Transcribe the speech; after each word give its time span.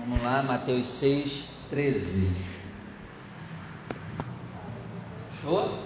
Vamos 0.00 0.22
lá, 0.22 0.42
Mateus 0.42 0.86
6, 0.86 1.50
13. 1.68 2.34
Show? 5.42 5.78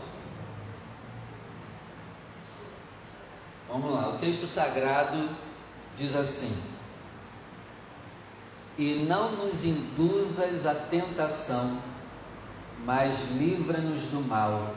Vamos 3.68 3.92
lá, 3.92 4.10
o 4.10 4.18
texto 4.18 4.46
sagrado 4.46 5.28
diz 5.96 6.14
assim: 6.14 6.56
E 8.78 9.04
não 9.08 9.32
nos 9.32 9.64
induzas 9.64 10.64
à 10.64 10.76
tentação, 10.76 11.76
mas 12.84 13.18
livra-nos 13.32 14.04
do 14.04 14.20
mal, 14.28 14.76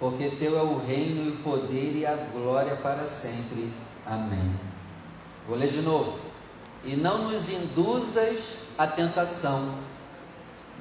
porque 0.00 0.30
teu 0.30 0.58
é 0.58 0.62
o 0.62 0.78
reino 0.84 1.26
e 1.26 1.28
o 1.28 1.42
poder 1.44 1.94
e 1.94 2.04
a 2.04 2.16
glória 2.32 2.74
para 2.74 3.06
sempre. 3.06 3.72
Amém. 4.04 4.58
Vou 5.46 5.56
ler 5.56 5.70
de 5.70 5.80
novo. 5.80 6.25
E 6.84 6.96
não 6.96 7.30
nos 7.30 7.50
induzas 7.50 8.56
à 8.78 8.86
tentação, 8.86 9.74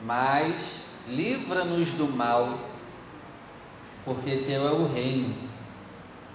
mas 0.03 0.81
livra-nos 1.08 1.90
do 1.90 2.08
mal, 2.08 2.59
porque 4.03 4.38
teu 4.38 4.67
é 4.67 4.72
o 4.72 4.88
reino 4.88 5.36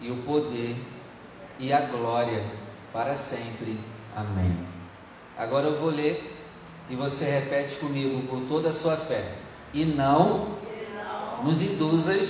e 0.00 0.10
o 0.10 0.16
poder 0.22 0.76
e 1.58 1.72
a 1.72 1.80
glória 1.82 2.44
para 2.92 3.14
sempre. 3.16 3.78
Amém. 4.16 4.56
Agora 5.36 5.68
eu 5.68 5.78
vou 5.78 5.90
ler 5.90 6.36
e 6.88 6.96
você 6.96 7.24
repete 7.24 7.76
comigo 7.76 8.26
com 8.26 8.46
toda 8.46 8.70
a 8.70 8.72
sua 8.72 8.96
fé. 8.96 9.36
E 9.72 9.84
não 9.84 10.58
nos 11.44 11.62
induzas 11.62 12.28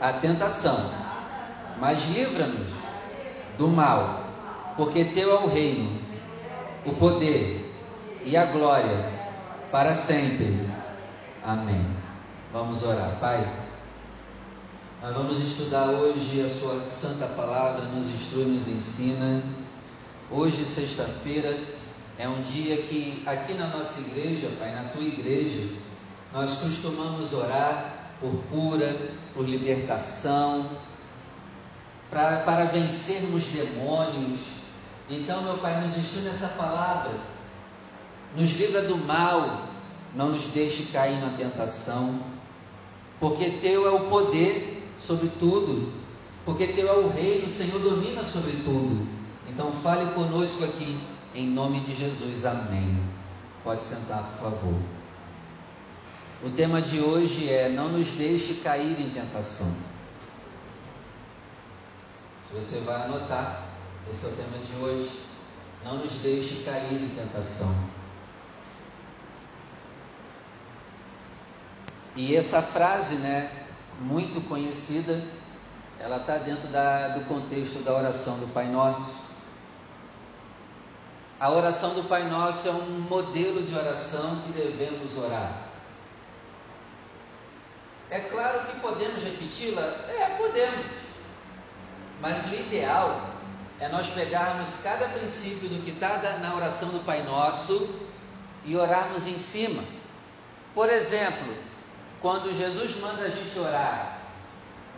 à 0.00 0.12
tentação, 0.12 0.90
mas 1.78 2.04
livra-nos 2.10 2.68
do 3.56 3.68
mal, 3.68 4.26
porque 4.76 5.04
teu 5.04 5.30
é 5.30 5.40
o 5.40 5.46
reino, 5.46 6.01
o 6.84 6.92
poder 6.94 7.70
e 8.24 8.36
a 8.36 8.46
glória 8.46 9.10
para 9.70 9.94
sempre. 9.94 10.68
Amém. 11.44 11.84
Vamos 12.52 12.82
orar, 12.82 13.16
Pai. 13.20 13.46
Nós 15.02 15.14
vamos 15.14 15.38
estudar 15.42 15.88
hoje 15.88 16.40
a 16.42 16.48
Sua 16.48 16.80
Santa 16.84 17.26
Palavra, 17.26 17.86
nos 17.86 18.06
instrui, 18.06 18.44
nos 18.44 18.68
ensina. 18.68 19.42
Hoje, 20.30 20.64
sexta-feira, 20.64 21.58
é 22.18 22.28
um 22.28 22.42
dia 22.42 22.76
que 22.76 23.22
aqui 23.26 23.54
na 23.54 23.66
nossa 23.68 24.00
igreja, 24.00 24.48
Pai, 24.58 24.72
na 24.72 24.84
tua 24.84 25.02
igreja, 25.02 25.68
nós 26.32 26.54
costumamos 26.54 27.32
orar 27.32 28.12
por 28.20 28.32
cura, 28.50 28.94
por 29.34 29.48
libertação, 29.48 30.66
pra, 32.08 32.38
para 32.38 32.66
vencermos 32.66 33.46
demônios. 33.46 34.38
Então, 35.10 35.42
meu 35.42 35.58
Pai, 35.58 35.80
nos 35.80 35.96
instrui 35.96 36.22
nessa 36.22 36.48
palavra, 36.48 37.12
nos 38.36 38.52
livra 38.52 38.82
do 38.82 38.96
mal, 38.96 39.68
não 40.14 40.30
nos 40.30 40.46
deixe 40.46 40.84
cair 40.84 41.20
na 41.20 41.36
tentação, 41.36 42.20
porque 43.20 43.50
Teu 43.60 43.86
é 43.86 43.90
o 43.90 44.08
poder 44.08 44.90
sobre 44.98 45.28
tudo, 45.38 45.92
porque 46.44 46.68
Teu 46.68 46.88
é 46.88 46.98
o 46.98 47.08
reino, 47.08 47.46
o 47.46 47.50
Senhor 47.50 47.80
domina 47.80 48.24
sobre 48.24 48.52
tudo. 48.64 49.06
Então, 49.48 49.72
fale 49.82 50.12
conosco 50.14 50.64
aqui, 50.64 50.98
em 51.34 51.48
nome 51.48 51.80
de 51.80 51.94
Jesus, 51.94 52.44
amém. 52.46 52.98
Pode 53.62 53.84
sentar, 53.84 54.22
por 54.22 54.50
favor. 54.50 54.74
O 56.44 56.50
tema 56.50 56.82
de 56.82 56.98
hoje 56.98 57.48
é: 57.48 57.68
Não 57.68 57.88
nos 57.88 58.08
deixe 58.12 58.54
cair 58.54 59.00
em 59.00 59.10
tentação. 59.10 59.72
Se 62.48 62.54
você 62.54 62.80
vai 62.80 63.02
anotar, 63.04 63.61
esse 64.10 64.24
é 64.24 64.28
o 64.28 64.32
tema 64.32 64.58
de 64.58 64.84
hoje. 64.84 65.20
Não 65.84 65.96
nos 65.96 66.12
deixe 66.14 66.62
cair 66.64 67.02
em 67.02 67.08
tentação. 67.08 67.74
E 72.14 72.36
essa 72.36 72.60
frase, 72.60 73.16
né, 73.16 73.66
muito 74.00 74.46
conhecida, 74.48 75.22
ela 75.98 76.18
está 76.18 76.36
dentro 76.36 76.68
da, 76.68 77.08
do 77.08 77.24
contexto 77.26 77.82
da 77.82 77.94
oração 77.94 78.38
do 78.38 78.52
Pai 78.52 78.66
Nosso. 78.68 79.22
A 81.40 81.50
oração 81.50 81.94
do 81.94 82.04
Pai 82.04 82.28
Nosso 82.28 82.68
é 82.68 82.70
um 82.70 83.00
modelo 83.08 83.62
de 83.62 83.74
oração 83.74 84.42
que 84.44 84.52
devemos 84.52 85.16
orar. 85.16 85.62
É 88.10 88.20
claro 88.20 88.66
que 88.66 88.78
podemos 88.80 89.22
repeti-la? 89.22 89.82
É, 90.08 90.36
podemos. 90.38 90.86
Mas 92.20 92.46
o 92.52 92.54
ideal 92.54 93.31
é 93.82 93.88
nós 93.88 94.10
pegarmos 94.10 94.76
cada 94.80 95.08
princípio 95.08 95.68
do 95.68 95.82
que 95.82 95.90
está 95.90 96.38
na 96.40 96.54
oração 96.54 96.88
do 96.90 97.04
Pai 97.04 97.24
Nosso 97.24 97.88
e 98.64 98.76
orarmos 98.76 99.26
em 99.26 99.36
cima. 99.36 99.82
Por 100.72 100.88
exemplo, 100.88 101.52
quando 102.20 102.56
Jesus 102.56 102.96
manda 103.00 103.24
a 103.24 103.28
gente 103.28 103.58
orar, 103.58 104.18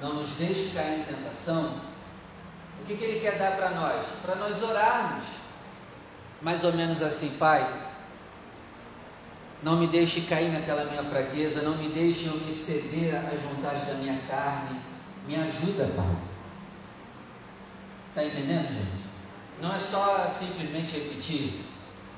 não 0.03 0.12
nos 0.12 0.33
deixe 0.33 0.71
cair 0.75 1.00
em 1.00 1.05
tentação, 1.05 1.73
o 2.83 2.84
que, 2.84 2.94
que 2.94 3.05
Ele 3.05 3.21
quer 3.21 3.39
dar 3.39 3.56
para 3.56 3.71
nós? 3.71 4.05
Para 4.21 4.34
nós 4.34 4.62
orarmos. 4.62 5.25
Mais 6.43 6.62
ou 6.62 6.75
menos 6.75 7.00
assim, 7.00 7.31
Pai, 7.39 7.67
não 9.62 9.77
me 9.78 9.87
deixe 9.87 10.21
cair 10.21 10.53
naquela 10.53 10.84
minha 10.84 11.05
fraqueza, 11.05 11.62
não 11.62 11.75
me 11.78 11.89
deixe 11.89 12.27
eu 12.27 12.34
me 12.34 12.53
ceder 12.53 13.15
às 13.17 13.41
vontades 13.41 13.87
da 13.87 13.94
minha 13.94 14.21
carne. 14.28 14.78
Me 15.27 15.37
ajuda, 15.37 15.89
Pai. 15.97 16.34
Está 18.15 18.25
entendendo, 18.25 18.69
gente? 18.69 19.05
Não 19.61 19.75
é 19.75 19.79
só 19.79 20.29
simplesmente 20.29 20.93
repetir. 20.93 21.61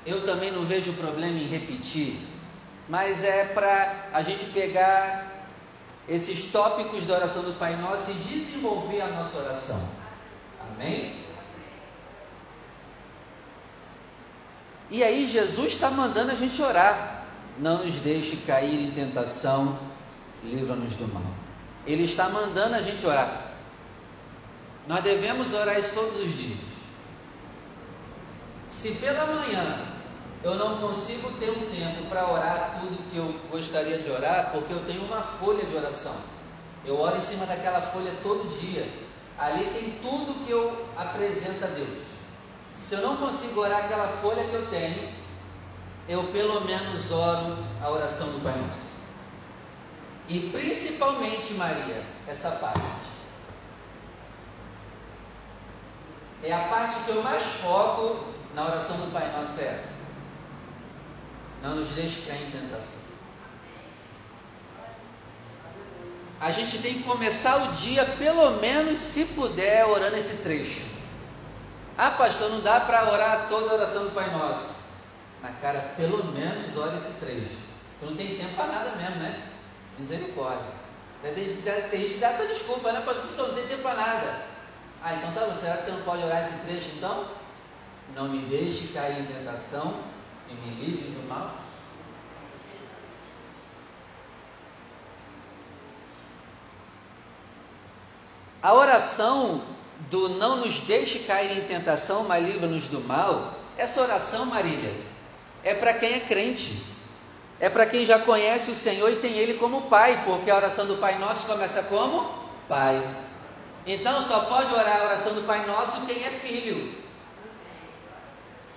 Eu 0.05 0.25
também 0.25 0.51
não 0.51 0.63
vejo 0.63 0.93
problema 0.93 1.37
em 1.37 1.47
repetir, 1.47 2.17
mas 2.87 3.23
é 3.23 3.45
para 3.45 4.09
a 4.13 4.21
gente 4.21 4.45
pegar 4.45 5.47
esses 6.07 6.51
tópicos 6.51 7.05
da 7.05 7.15
oração 7.15 7.41
do 7.41 7.57
Pai 7.57 7.75
Nosso 7.75 8.11
e 8.11 8.13
desenvolver 8.13 9.01
a 9.01 9.07
nossa 9.07 9.39
oração. 9.39 9.89
Amém? 10.61 11.15
E 14.89 15.03
aí 15.03 15.25
Jesus 15.25 15.73
está 15.73 15.89
mandando 15.89 16.31
a 16.31 16.35
gente 16.35 16.61
orar 16.61 17.17
não 17.59 17.83
nos 17.83 17.95
deixe 17.95 18.37
cair 18.37 18.79
em 18.79 18.91
tentação, 18.91 19.77
livra-nos 20.43 20.93
do 20.95 21.07
mal. 21.11 21.23
Ele 21.85 22.03
está 22.03 22.29
mandando 22.29 22.75
a 22.75 22.81
gente 22.81 23.05
orar. 23.05 23.46
Nós 24.87 25.03
devemos 25.03 25.53
orar 25.53 25.77
isso 25.77 25.93
todos 25.93 26.21
os 26.21 26.35
dias. 26.35 26.59
Se 28.69 28.91
pela 28.93 29.25
manhã 29.25 29.85
eu 30.43 30.55
não 30.55 30.77
consigo 30.77 31.31
ter 31.39 31.49
um 31.49 31.69
tempo 31.69 32.07
para 32.09 32.31
orar 32.31 32.77
tudo 32.79 33.11
que 33.11 33.17
eu 33.17 33.33
gostaria 33.51 33.97
de 33.97 34.09
orar, 34.09 34.51
porque 34.51 34.71
eu 34.71 34.85
tenho 34.85 35.03
uma 35.03 35.21
folha 35.21 35.65
de 35.65 35.75
oração. 35.75 36.15
Eu 36.85 36.99
oro 36.99 37.17
em 37.17 37.21
cima 37.21 37.45
daquela 37.45 37.81
folha 37.81 38.13
todo 38.23 38.57
dia. 38.59 38.87
Ali 39.37 39.65
tem 39.73 39.99
tudo 40.01 40.45
que 40.45 40.51
eu 40.51 40.85
apresento 40.95 41.65
a 41.65 41.67
Deus. 41.67 41.99
Se 42.79 42.95
eu 42.95 43.01
não 43.01 43.17
consigo 43.17 43.59
orar 43.59 43.85
aquela 43.85 44.07
folha 44.21 44.43
que 44.45 44.53
eu 44.53 44.67
tenho, 44.69 45.09
eu 46.07 46.23
pelo 46.25 46.61
menos 46.61 47.11
oro 47.11 47.57
a 47.81 47.89
oração 47.89 48.27
do 48.29 48.41
Pai 48.41 48.53
Nosso. 48.53 48.87
E 50.29 50.49
principalmente, 50.49 51.53
Maria, 51.55 52.03
essa 52.27 52.51
parte. 52.51 53.06
É 56.43 56.53
a 56.53 56.67
parte 56.67 56.99
que 57.03 57.09
eu 57.09 57.23
mais 57.23 57.43
foco 57.43 58.25
na 58.53 58.65
oração 58.65 58.97
do 58.97 59.11
Pai 59.11 59.31
Nosso 59.31 59.59
é 59.59 59.65
essa. 59.65 59.97
Não 61.63 61.75
nos 61.75 61.89
deixe 61.89 62.21
cair 62.21 62.47
em 62.47 62.51
tentação. 62.51 63.07
A 66.39 66.51
gente 66.51 66.77
tem 66.79 66.95
que 66.95 67.03
começar 67.03 67.57
o 67.63 67.73
dia, 67.73 68.05
pelo 68.05 68.51
menos, 68.61 68.99
se 68.99 69.25
puder, 69.25 69.85
orando 69.85 70.17
esse 70.17 70.37
trecho. 70.37 70.81
Ah, 71.97 72.11
pastor, 72.11 72.51
não 72.51 72.61
dá 72.61 72.81
para 72.81 73.11
orar 73.11 73.47
toda 73.49 73.71
a 73.71 73.73
oração 73.73 74.05
do 74.05 74.11
Pai 74.11 74.29
Nosso. 74.31 74.75
Mas, 75.41 75.59
cara, 75.59 75.93
pelo 75.97 76.23
menos 76.25 76.77
olha 76.77 76.95
esse 76.95 77.13
trecho. 77.13 77.57
Tu 77.99 78.05
não 78.05 78.15
tem 78.15 78.37
tempo 78.37 78.53
para 78.53 78.67
nada 78.67 78.91
mesmo, 78.91 79.15
né? 79.15 79.49
Misericórdia. 79.97 80.77
Tem 81.23 81.35
gente 81.35 82.13
que 82.13 82.19
dá 82.19 82.27
essa 82.27 82.45
desculpa, 82.45 82.91
né? 82.91 83.01
Pastor, 83.01 83.47
não 83.47 83.55
tem 83.55 83.65
tempo 83.65 83.81
para 83.81 83.95
nada. 83.95 84.46
Ah, 85.07 85.15
então 85.15 85.31
tá. 85.31 85.55
Será 85.55 85.77
que 85.77 85.85
você 85.85 85.91
não 85.91 86.01
pode 86.01 86.21
orar 86.21 86.41
esse 86.41 86.65
trecho 86.65 86.91
então? 86.97 87.27
Não 88.13 88.27
me 88.27 88.39
deixe 88.39 88.89
cair 88.89 89.21
em 89.21 89.25
tentação 89.25 89.95
e 90.49 90.53
me 90.53 90.83
livre 90.83 91.11
do 91.11 91.25
mal. 91.29 91.55
A 98.61 98.73
oração 98.73 99.61
do 100.09 100.27
não 100.27 100.57
nos 100.57 100.81
deixe 100.81 101.19
cair 101.19 101.57
em 101.57 101.61
tentação, 101.61 102.25
mas 102.25 102.45
livra-nos 102.45 102.89
do 102.89 102.99
mal, 102.99 103.53
essa 103.77 104.01
oração, 104.01 104.45
Marília, 104.45 104.93
é 105.63 105.73
para 105.73 105.93
quem 105.93 106.15
é 106.15 106.19
crente, 106.19 106.83
é 107.61 107.69
para 107.69 107.85
quem 107.85 108.05
já 108.05 108.19
conhece 108.19 108.71
o 108.71 108.75
Senhor 108.75 109.09
e 109.09 109.15
tem 109.15 109.37
Ele 109.37 109.53
como 109.53 109.83
Pai, 109.83 110.23
porque 110.25 110.51
a 110.51 110.55
oração 110.57 110.85
do 110.85 110.97
Pai 110.97 111.17
Nosso 111.17 111.47
começa 111.47 111.81
como 111.83 112.29
Pai. 112.67 113.01
Então 113.87 114.21
só 114.21 114.41
pode 114.41 114.73
orar 114.73 114.99
a 114.99 115.05
oração 115.05 115.33
do 115.33 115.47
Pai 115.47 115.65
Nosso 115.65 116.05
quem 116.05 116.25
é 116.25 116.29
filho. 116.29 116.93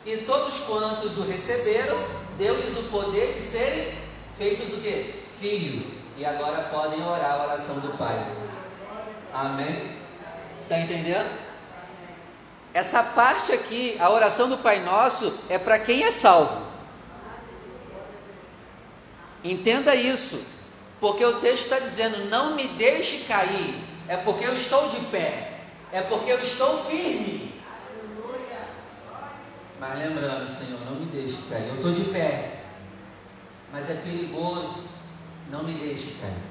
E 0.06 0.16
todos 0.18 0.58
quantos 0.60 1.18
o 1.18 1.22
receberam, 1.22 1.98
deu-lhes 2.38 2.78
o 2.78 2.84
poder 2.84 3.34
de 3.34 3.40
serem 3.40 3.92
feitos 4.38 4.72
o 4.72 4.80
quê? 4.80 5.14
Filho. 5.40 5.84
E 6.16 6.24
agora 6.24 6.68
podem 6.68 7.04
orar 7.04 7.32
a 7.32 7.42
oração 7.44 7.80
do 7.80 7.98
Pai. 7.98 8.24
Amém? 9.34 9.96
Está 10.62 10.78
entendendo? 10.78 11.28
Essa 12.72 13.02
parte 13.02 13.52
aqui, 13.52 13.96
a 13.98 14.08
oração 14.08 14.48
do 14.48 14.58
Pai 14.58 14.78
Nosso, 14.80 15.36
é 15.48 15.58
para 15.58 15.78
quem 15.78 16.04
é 16.04 16.12
salvo. 16.12 16.70
Entenda 19.42 19.94
isso, 19.96 20.40
porque 21.00 21.24
o 21.24 21.40
texto 21.40 21.64
está 21.64 21.80
dizendo: 21.80 22.28
não 22.30 22.54
me 22.54 22.68
deixe 22.68 23.24
cair, 23.24 23.74
é 24.10 24.16
porque 24.16 24.44
eu 24.44 24.56
estou 24.56 24.88
de 24.88 24.96
pé, 25.06 25.52
é 25.92 26.02
porque 26.02 26.32
eu 26.32 26.42
estou 26.42 26.84
firme. 26.86 27.54
Mas 29.78 29.98
lembrando, 30.00 30.48
Senhor, 30.48 30.80
não 30.84 30.96
me 30.96 31.06
deixe 31.06 31.36
cair, 31.48 31.68
eu 31.68 31.76
estou 31.76 31.92
de 31.92 32.10
pé, 32.10 32.56
mas 33.72 33.88
é 33.88 33.94
perigoso, 33.94 34.88
não 35.48 35.62
me 35.62 35.74
deixe 35.74 36.10
cair. 36.20 36.42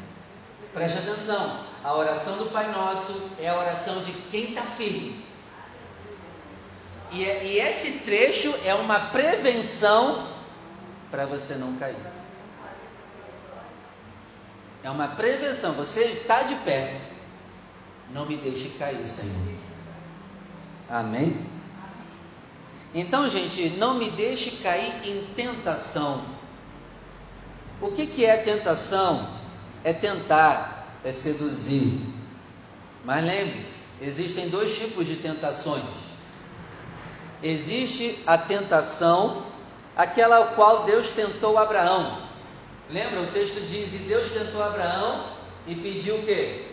Preste 0.73 0.99
atenção, 0.99 1.65
a 1.83 1.93
oração 1.93 2.37
do 2.37 2.45
Pai 2.45 2.71
Nosso 2.71 3.29
é 3.37 3.49
a 3.49 3.59
oração 3.59 4.01
de 4.03 4.13
quem 4.31 4.51
está 4.51 4.61
firme. 4.61 5.25
E, 7.11 7.25
é, 7.25 7.43
e 7.43 7.59
esse 7.59 8.05
trecho 8.05 8.55
é 8.63 8.73
uma 8.73 9.01
prevenção 9.07 10.29
para 11.11 11.25
você 11.25 11.55
não 11.55 11.75
cair. 11.75 11.97
É 14.81 14.89
uma 14.89 15.09
prevenção. 15.09 15.73
Você 15.73 16.03
está 16.03 16.43
de 16.43 16.55
pé. 16.55 17.08
Não 18.13 18.25
me 18.25 18.37
deixe 18.37 18.69
cair, 18.79 19.05
Senhor. 19.07 19.35
Amém? 20.89 21.45
Então, 22.93 23.29
gente, 23.29 23.69
não 23.77 23.95
me 23.95 24.09
deixe 24.09 24.51
cair 24.57 25.07
em 25.07 25.25
tentação. 25.35 26.23
O 27.79 27.91
que, 27.91 28.07
que 28.07 28.25
é 28.25 28.37
tentação? 28.37 29.29
É 29.83 29.93
tentar, 29.93 30.97
é 31.03 31.11
seduzir. 31.11 32.01
Mas 33.05 33.23
lembre-se, 33.23 33.83
existem 34.01 34.49
dois 34.49 34.77
tipos 34.77 35.05
de 35.05 35.15
tentações. 35.17 35.83
Existe 37.41 38.19
a 38.25 38.37
tentação, 38.37 39.43
aquela 39.95 40.47
qual 40.47 40.83
Deus 40.83 41.11
tentou 41.11 41.57
Abraão. 41.57 42.17
Lembra? 42.89 43.21
O 43.21 43.27
texto 43.27 43.61
diz: 43.69 43.93
E 43.93 43.97
Deus 43.99 44.31
tentou 44.31 44.61
Abraão 44.61 45.25
e 45.67 45.75
pediu 45.75 46.15
o 46.15 46.25
quê? 46.25 46.68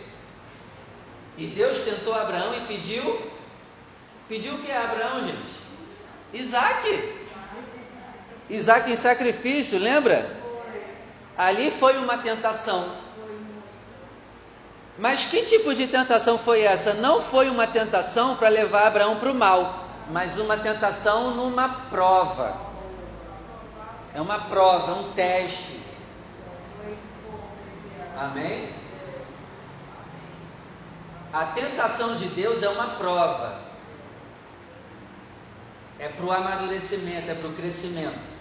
E 1.37 1.47
Deus 1.47 1.79
tentou 1.83 2.15
Abraão 2.15 2.55
e 2.55 2.61
pediu. 2.61 3.31
Pediu 4.27 4.55
o 4.55 4.59
que 4.59 4.71
a 4.71 4.83
Abraão, 4.83 5.25
gente? 5.25 5.57
Isaac. 6.33 7.13
Isaac 8.49 8.91
em 8.91 8.95
sacrifício, 8.95 9.77
lembra? 9.77 10.35
Ali 11.37 11.69
foi 11.69 11.97
uma 11.97 12.17
tentação. 12.17 12.91
Mas 14.97 15.25
que 15.25 15.43
tipo 15.43 15.75
de 15.75 15.85
tentação 15.85 16.39
foi 16.39 16.61
essa? 16.61 16.95
Não 16.95 17.21
foi 17.21 17.49
uma 17.49 17.67
tentação 17.67 18.35
para 18.35 18.49
levar 18.49 18.87
Abraão 18.87 19.17
para 19.17 19.31
o 19.31 19.35
mal, 19.35 19.87
mas 20.09 20.39
uma 20.39 20.57
tentação 20.57 21.35
numa 21.35 21.69
prova. 21.91 22.59
É 24.15 24.19
uma 24.19 24.39
prova, 24.39 24.93
um 24.93 25.11
teste. 25.11 25.79
Amém? 28.17 28.76
A 31.33 31.45
tentação 31.45 32.15
de 32.15 32.27
Deus 32.29 32.63
é 32.63 32.69
uma 32.69 32.87
prova. 32.95 33.59
É 35.99 36.07
para 36.07 36.25
o 36.25 36.31
amadurecimento, 36.31 37.29
é 37.29 37.35
para 37.35 37.49
o 37.49 37.53
crescimento. 37.53 38.37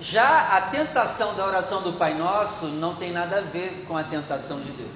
Já 0.00 0.56
a 0.56 0.60
tentação 0.62 1.34
da 1.34 1.46
oração 1.46 1.82
do 1.82 1.92
Pai 1.92 2.14
Nosso 2.14 2.66
não 2.66 2.96
tem 2.96 3.12
nada 3.12 3.38
a 3.38 3.40
ver 3.42 3.84
com 3.86 3.96
a 3.96 4.02
tentação 4.02 4.60
de 4.60 4.72
Deus. 4.72 4.90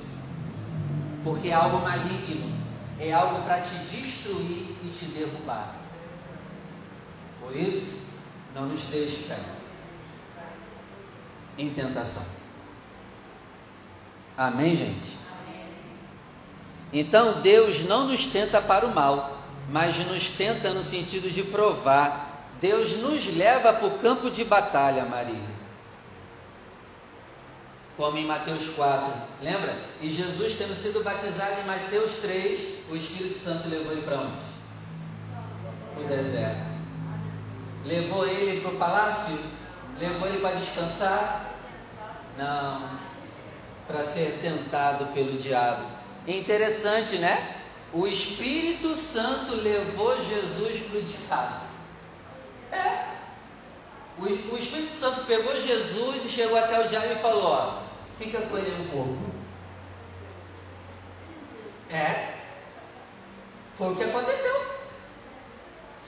Porque 1.23 1.49
é 1.49 1.55
algo 1.55 1.79
maligno, 1.79 2.53
é 2.99 3.13
algo 3.13 3.43
para 3.43 3.61
te 3.61 3.75
destruir 3.91 4.77
e 4.83 4.93
te 4.95 5.07
derrubar. 5.07 5.75
Por 7.41 7.55
isso, 7.55 8.03
não 8.55 8.67
nos 8.67 8.83
deixe 8.85 9.23
cair 9.25 9.59
em 11.57 11.71
tentação. 11.71 12.38
Amém, 14.39 14.77
gente? 14.77 15.19
Então 16.93 17.43
Deus 17.43 17.81
não 17.81 18.07
nos 18.07 18.25
tenta 18.27 18.63
para 18.63 18.87
o 18.87 18.95
mal, 18.95 19.37
mas 19.69 19.97
nos 20.07 20.29
tenta 20.29 20.73
no 20.73 20.85
sentido 20.85 21.29
de 21.29 21.43
provar. 21.43 22.47
Deus 22.61 22.97
nos 22.99 23.37
leva 23.37 23.73
para 23.73 23.87
o 23.89 23.99
campo 23.99 24.31
de 24.31 24.45
batalha, 24.45 25.05
Maria. 25.05 25.59
Como 27.97 28.17
em 28.17 28.27
Mateus 28.27 28.69
4, 28.77 29.13
lembra? 29.43 29.77
E 30.01 30.09
Jesus, 30.09 30.55
tendo 30.57 30.75
sido 30.77 31.03
batizado 31.03 31.61
em 31.61 31.67
Mateus 31.67 32.19
3, 32.19 32.91
o 32.93 32.97
Espírito 32.97 33.37
Santo 33.37 33.69
levou 33.69 33.91
ele 33.91 34.03
para 34.03 34.19
onde? 34.19 34.39
O 36.01 36.09
deserto. 36.09 36.79
Levou 37.85 38.25
ele 38.25 38.61
para 38.61 38.71
o 38.71 38.77
palácio? 38.77 39.37
Levou 39.99 40.29
ele 40.29 40.39
para 40.39 40.55
descansar? 40.55 41.55
Não, 42.39 42.89
para 43.89 44.05
ser 44.05 44.39
tentado 44.43 45.07
pelo 45.15 45.39
diabo. 45.39 45.85
Interessante, 46.27 47.17
né? 47.17 47.57
O 47.93 48.07
Espírito 48.07 48.95
Santo 48.95 49.55
levou 49.55 50.23
Jesus 50.23 50.83
para 50.83 50.99
o 50.99 51.03
diabo. 51.03 51.61
É. 52.71 53.09
O, 54.19 54.25
o 54.25 54.59
Espírito 54.59 54.93
Santo 54.93 55.25
pegou 55.25 55.59
Jesus 55.59 56.25
e 56.25 56.29
chegou 56.29 56.59
até 56.59 56.85
o 56.85 56.87
diabo 56.87 57.07
e 57.11 57.17
falou: 57.17 57.45
ó, 57.45 57.83
fica 58.19 58.43
com 58.43 58.59
ele 58.59 58.83
um 58.83 58.89
pouco. 58.91 59.19
É. 61.91 62.35
Foi 63.77 63.93
o 63.93 63.97
que 63.97 64.05
aconteceu. 64.05 64.67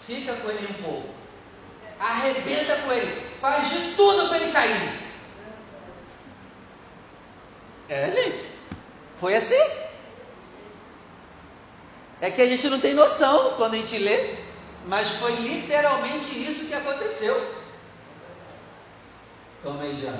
Fica 0.07 0.35
com 0.35 0.51
ele 0.51 0.69
um 0.69 0.83
pouco. 0.83 1.09
Arrebenta 1.99 2.77
com 2.83 2.93
ele. 2.93 3.27
Faz 3.41 3.71
de 3.71 3.95
tudo 3.95 4.29
para 4.29 4.39
ele 4.39 4.53
cair. 4.53 5.10
É, 7.91 8.09
gente. 8.13 8.47
Foi 9.19 9.35
assim. 9.35 9.61
É 12.21 12.31
que 12.31 12.41
a 12.41 12.47
gente 12.47 12.69
não 12.69 12.79
tem 12.79 12.95
noção 12.95 13.55
quando 13.57 13.75
a 13.75 13.79
gente 13.79 13.99
lê, 13.99 14.37
mas 14.87 15.11
foi 15.17 15.33
literalmente 15.33 16.39
isso 16.41 16.67
que 16.67 16.75
aconteceu. 16.75 17.35
Toma 19.65 19.83
aí 19.83 20.01
já. 20.01 20.15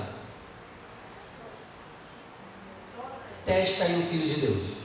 Testa 3.45 3.85
aí 3.85 3.99
o 3.99 4.07
Filho 4.07 4.27
de 4.27 4.41
Deus. 4.41 4.81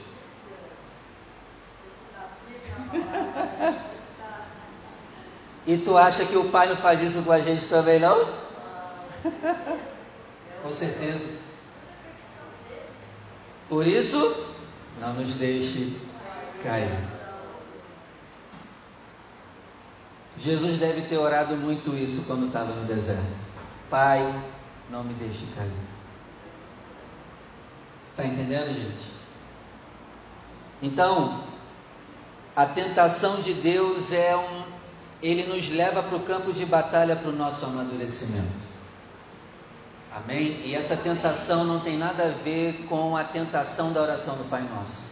e 5.67 5.77
tu 5.77 5.97
acha 5.97 6.25
que 6.25 6.37
o 6.37 6.49
Pai 6.49 6.69
não 6.69 6.77
faz 6.77 7.01
isso 7.01 7.21
com 7.23 7.31
a 7.33 7.41
gente 7.41 7.67
também, 7.67 7.99
não? 7.99 8.47
com 10.63 10.71
certeza. 10.71 11.46
Por 13.69 13.85
isso, 13.85 14.45
não 15.01 15.13
nos 15.13 15.33
deixe 15.33 15.97
cair. 16.63 17.17
Jesus 20.37 20.77
deve 20.77 21.01
ter 21.01 21.17
orado 21.17 21.55
muito 21.57 21.95
isso 21.95 22.25
quando 22.25 22.47
estava 22.47 22.71
no 22.73 22.85
deserto. 22.85 23.25
Pai, 23.89 24.21
não 24.89 25.03
me 25.03 25.13
deixe 25.15 25.45
cair. 25.55 25.71
Está 28.11 28.25
entendendo, 28.25 28.73
gente? 28.73 29.17
Então, 30.81 31.43
a 32.55 32.65
tentação 32.65 33.41
de 33.41 33.53
Deus 33.53 34.11
é 34.13 34.35
um. 34.35 34.63
Ele 35.21 35.43
nos 35.47 35.69
leva 35.69 36.03
para 36.03 36.15
o 36.15 36.21
campo 36.21 36.53
de 36.53 36.65
batalha 36.65 37.15
para 37.15 37.29
o 37.29 37.35
nosso 37.35 37.65
amadurecimento. 37.65 38.66
Amém? 40.17 40.61
E 40.65 40.73
essa 40.73 40.97
tentação 40.97 41.63
não 41.63 41.79
tem 41.79 41.95
nada 41.95 42.23
a 42.23 42.43
ver 42.43 42.85
com 42.89 43.15
a 43.15 43.23
tentação 43.23 43.93
da 43.93 44.01
oração 44.01 44.35
do 44.35 44.49
Pai 44.49 44.61
Nosso. 44.61 45.05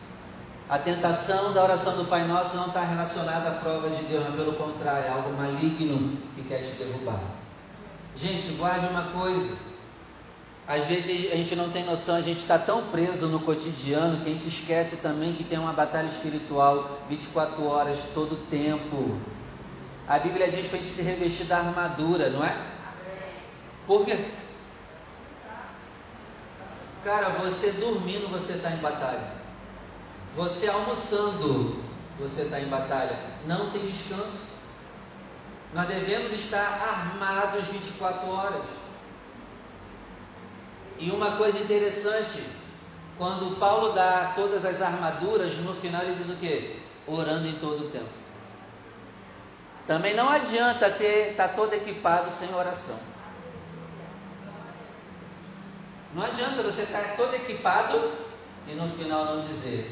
A 0.68 0.80
tentação 0.80 1.54
da 1.54 1.64
oração 1.64 1.96
do 1.96 2.06
Pai 2.06 2.26
Nosso 2.26 2.58
não 2.58 2.68
está 2.68 2.82
relacionada 2.82 3.50
à 3.50 3.52
prova 3.54 3.88
de 3.90 4.04
Deus, 4.06 4.24
mas 4.26 4.36
pelo 4.36 4.54
contrário, 4.54 5.06
é 5.06 5.10
algo 5.10 5.32
maligno 5.38 6.18
que 6.36 6.44
quer 6.44 6.64
te 6.64 6.72
derrubar. 6.72 7.20
Gente, 8.16 8.52
guarde 8.54 8.88
uma 8.88 9.04
coisa. 9.04 9.56
Às 10.68 10.86
vezes 10.86 11.32
a 11.32 11.36
gente 11.36 11.56
não 11.56 11.70
tem 11.70 11.84
noção, 11.84 12.16
a 12.16 12.22
gente 12.22 12.40
está 12.40 12.58
tão 12.58 12.82
preso 12.88 13.28
no 13.28 13.40
cotidiano 13.40 14.18
que 14.24 14.32
a 14.32 14.34
gente 14.34 14.48
esquece 14.48 14.96
também 14.96 15.34
que 15.34 15.44
tem 15.44 15.60
uma 15.60 15.74
batalha 15.74 16.08
espiritual 16.08 17.02
24 17.08 17.64
horas, 17.64 18.00
todo 18.16 18.36
tempo. 18.50 19.20
A 20.08 20.18
Bíblia 20.18 20.50
diz 20.50 20.66
para 20.66 20.80
a 20.80 20.82
gente 20.82 20.92
se 20.92 21.04
revestir 21.04 21.46
da 21.46 21.60
armadura, 21.60 22.32
não 22.32 22.44
é? 22.44 22.58
Por 23.86 24.04
quê? 24.04 24.18
Cara, 27.06 27.30
você 27.30 27.72
dormindo, 27.74 28.28
você 28.32 28.54
está 28.54 28.72
em 28.72 28.78
batalha. 28.78 29.36
Você 30.36 30.68
almoçando, 30.68 31.80
você 32.20 32.42
está 32.42 32.60
em 32.60 32.66
batalha. 32.66 33.16
Não 33.46 33.70
tem 33.70 33.86
descanso. 33.86 34.56
Nós 35.72 35.88
devemos 35.88 36.34
estar 36.34 36.66
armados 36.66 37.68
24 37.68 38.28
horas. 38.28 38.64
E 40.98 41.12
uma 41.12 41.38
coisa 41.38 41.60
interessante, 41.60 42.44
quando 43.20 43.60
Paulo 43.60 43.94
dá 43.94 44.34
todas 44.36 44.66
as 44.66 44.82
armaduras, 44.82 45.56
no 45.58 45.76
final 45.76 46.02
ele 46.02 46.16
diz 46.16 46.32
o 46.32 46.40
quê? 46.40 46.78
Orando 47.06 47.48
em 47.48 47.60
todo 47.60 47.86
o 47.86 47.92
tempo. 47.92 48.10
Também 49.86 50.16
não 50.16 50.28
adianta 50.28 50.90
ter 50.90 51.32
estar 51.32 51.50
tá 51.50 51.54
todo 51.54 51.72
equipado 51.76 52.32
sem 52.32 52.52
oração. 52.52 52.98
Não 56.16 56.24
adianta 56.24 56.64
você 56.64 56.84
estar 56.84 57.18
todo 57.18 57.36
equipado 57.36 58.14
e 58.70 58.74
no 58.74 58.88
final 58.88 59.26
não 59.26 59.42
dizer: 59.42 59.92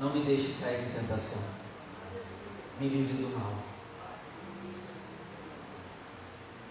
Não 0.00 0.10
me 0.10 0.24
deixe 0.24 0.54
cair 0.62 0.86
em 0.86 0.92
tentação, 0.92 1.42
me 2.78 2.88
livre 2.88 3.14
do 3.14 3.36
mal. 3.36 3.52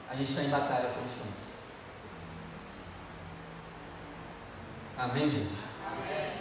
A 0.10 0.16
gente 0.16 0.30
está 0.30 0.42
em 0.42 0.50
batalha 0.50 0.90
constante. 0.92 1.36
Amém, 4.98 5.30
gente? 5.30 5.52
Amém. 5.86 6.32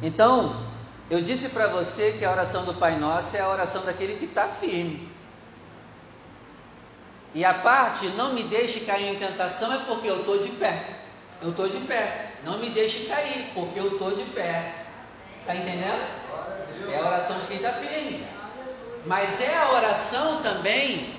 Então, 0.00 0.66
eu 1.10 1.20
disse 1.20 1.50
para 1.50 1.66
você 1.66 2.12
que 2.18 2.24
a 2.24 2.30
oração 2.30 2.64
do 2.64 2.72
Pai 2.72 2.98
Nosso 2.98 3.36
é 3.36 3.40
a 3.40 3.48
oração 3.50 3.84
daquele 3.84 4.18
que 4.18 4.24
está 4.24 4.48
firme. 4.48 5.12
E 7.34 7.44
a 7.44 7.54
parte 7.54 8.06
não 8.08 8.34
me 8.34 8.42
deixe 8.44 8.80
cair 8.80 9.14
em 9.14 9.18
tentação 9.18 9.72
é 9.72 9.78
porque 9.86 10.08
eu 10.08 10.20
estou 10.20 10.38
de 10.38 10.50
pé. 10.50 10.84
Eu 11.40 11.50
estou 11.50 11.68
de 11.68 11.78
pé. 11.78 12.32
Não 12.44 12.58
me 12.58 12.70
deixe 12.70 13.06
cair, 13.06 13.50
porque 13.54 13.78
eu 13.78 13.92
estou 13.92 14.10
de 14.14 14.24
pé. 14.32 14.74
Está 15.40 15.54
entendendo? 15.56 16.22
É 16.90 16.98
a 16.98 17.06
oração 17.06 17.38
de 17.38 17.46
quem 17.46 17.56
está 17.56 17.72
firme. 17.72 18.24
Mas 19.06 19.40
é 19.40 19.56
a 19.56 19.72
oração 19.72 20.42
também 20.42 21.14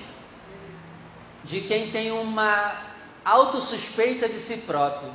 de 1.44 1.62
quem 1.62 1.92
tem 1.92 2.12
uma 2.12 2.74
autossuspeita 3.26 4.30
de 4.30 4.40
si 4.40 4.58
próprio. 4.58 5.12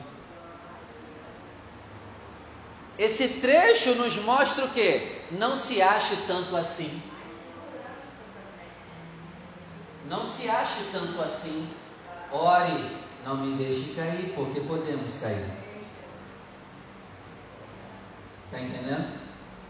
Esse 2.99 3.29
trecho 3.29 3.95
nos 3.95 4.17
mostra 4.17 4.65
o 4.65 4.71
que? 4.71 5.23
Não 5.31 5.57
se 5.57 5.81
ache 5.81 6.17
tanto 6.27 6.57
assim. 6.57 7.01
Não 10.09 10.25
se 10.25 10.49
ache 10.49 10.85
tanto 10.91 11.21
assim. 11.21 11.69
Ore, 12.33 12.97
não 13.25 13.37
me 13.37 13.57
deixe 13.59 13.93
cair, 13.95 14.33
porque 14.35 14.61
podemos 14.61 15.21
cair. 15.21 15.47
Está 18.47 18.61
entendendo? 18.61 19.21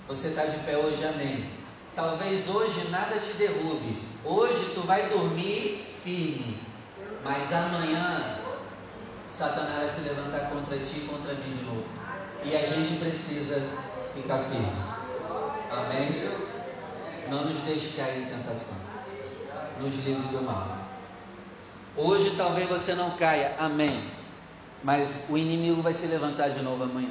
Você 0.06 0.28
está 0.28 0.44
de 0.44 0.58
pé 0.58 0.76
hoje, 0.76 1.04
amém. 1.04 1.50
Talvez 1.96 2.48
hoje 2.48 2.88
nada 2.90 3.18
te 3.18 3.32
derrube. 3.32 4.00
Hoje 4.24 4.72
tu 4.74 4.82
vai 4.82 5.08
dormir 5.08 5.84
firme. 6.04 6.60
Mas 7.24 7.52
amanhã 7.52 8.38
Satanás 9.28 9.78
vai 9.78 9.88
se 9.88 10.00
levantar 10.02 10.50
contra 10.50 10.78
ti 10.78 10.98
e 10.98 11.08
contra 11.08 11.34
mim 11.34 11.56
de 11.56 11.64
novo. 11.64 11.84
E 12.44 12.54
a 12.54 12.64
gente 12.64 12.96
precisa 13.00 13.60
ficar 14.14 14.38
firme. 14.38 14.72
Amém? 15.72 16.30
Não 17.28 17.44
nos 17.44 17.58
deixe 17.64 17.88
cair 17.96 18.22
em 18.22 18.26
tentação 18.26 18.87
nos 19.80 19.94
livre 20.04 20.28
do 20.28 20.42
mal. 20.42 20.66
Hoje 21.96 22.34
talvez 22.36 22.68
você 22.68 22.94
não 22.94 23.10
caia, 23.12 23.56
amém. 23.58 23.96
Mas 24.82 25.26
o 25.28 25.36
inimigo 25.36 25.82
vai 25.82 25.92
se 25.94 26.06
levantar 26.06 26.50
de 26.50 26.62
novo 26.62 26.84
amanhã. 26.84 27.10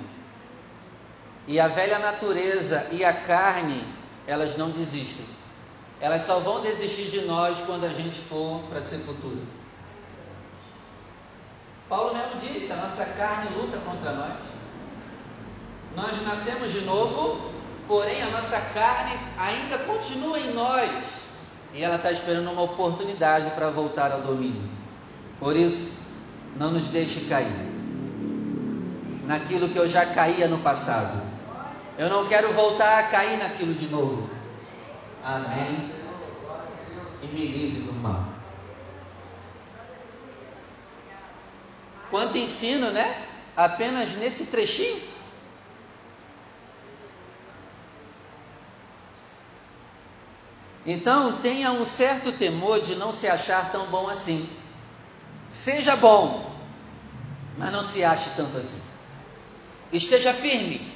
E 1.47 1.59
a 1.59 1.67
velha 1.67 1.99
natureza 1.99 2.87
e 2.91 3.03
a 3.03 3.13
carne, 3.13 3.83
elas 4.25 4.57
não 4.57 4.69
desistem. 4.69 5.25
Elas 5.99 6.23
só 6.23 6.39
vão 6.39 6.61
desistir 6.61 7.09
de 7.09 7.21
nós 7.21 7.59
quando 7.65 7.85
a 7.85 7.89
gente 7.89 8.19
for 8.21 8.61
para 8.69 8.79
a 8.79 8.81
sepultura. 8.81 9.41
Paulo 11.89 12.13
mesmo 12.13 12.39
disse: 12.41 12.71
a 12.71 12.75
nossa 12.75 13.05
carne 13.05 13.55
luta 13.57 13.77
contra 13.77 14.11
nós. 14.11 14.33
Nós 15.95 16.21
nascemos 16.23 16.71
de 16.71 16.81
novo, 16.81 17.51
porém 17.87 18.21
a 18.21 18.29
nossa 18.29 18.59
carne 18.73 19.17
ainda 19.37 19.79
continua 19.79 20.37
em 20.39 20.53
nós 20.53 21.16
e 21.77 21.83
ela 21.83 21.97
está 21.97 22.11
esperando 22.11 22.49
uma 22.49 22.63
oportunidade 22.63 23.51
para 23.51 23.69
voltar 23.69 24.11
ao 24.11 24.21
domínio. 24.21 24.63
Por 25.39 25.55
isso, 25.55 26.01
não 26.55 26.71
nos 26.71 26.87
deixe 26.87 27.21
cair 27.29 27.53
naquilo 29.27 29.69
que 29.69 29.77
eu 29.77 29.87
já 29.87 30.03
caía 30.03 30.47
no 30.47 30.57
passado. 30.57 31.21
Eu 31.95 32.09
não 32.09 32.27
quero 32.27 32.51
voltar 32.53 32.97
a 32.97 33.03
cair 33.03 33.37
naquilo 33.37 33.75
de 33.75 33.87
novo. 33.89 34.27
Amém. 35.23 35.91
E 37.21 37.27
me 37.27 37.45
livre 37.45 37.81
do 37.81 37.93
mal. 37.93 38.23
Quanto 42.09 42.39
ensino, 42.39 42.89
né? 42.89 43.23
Apenas 43.55 44.15
nesse 44.15 44.45
trechinho. 44.45 44.99
Então 50.87 51.41
tenha 51.41 51.69
um 51.73 51.83
certo 51.83 52.31
temor 52.31 52.79
de 52.79 52.95
não 52.95 53.11
se 53.11 53.27
achar 53.27 53.73
tão 53.73 53.87
bom 53.87 54.07
assim. 54.07 54.49
Seja 55.51 55.97
bom, 55.97 56.49
mas 57.57 57.73
não 57.73 57.83
se 57.83 58.05
ache 58.05 58.29
tanto 58.37 58.57
assim. 58.57 58.81
Esteja 59.91 60.33
firme, 60.33 60.93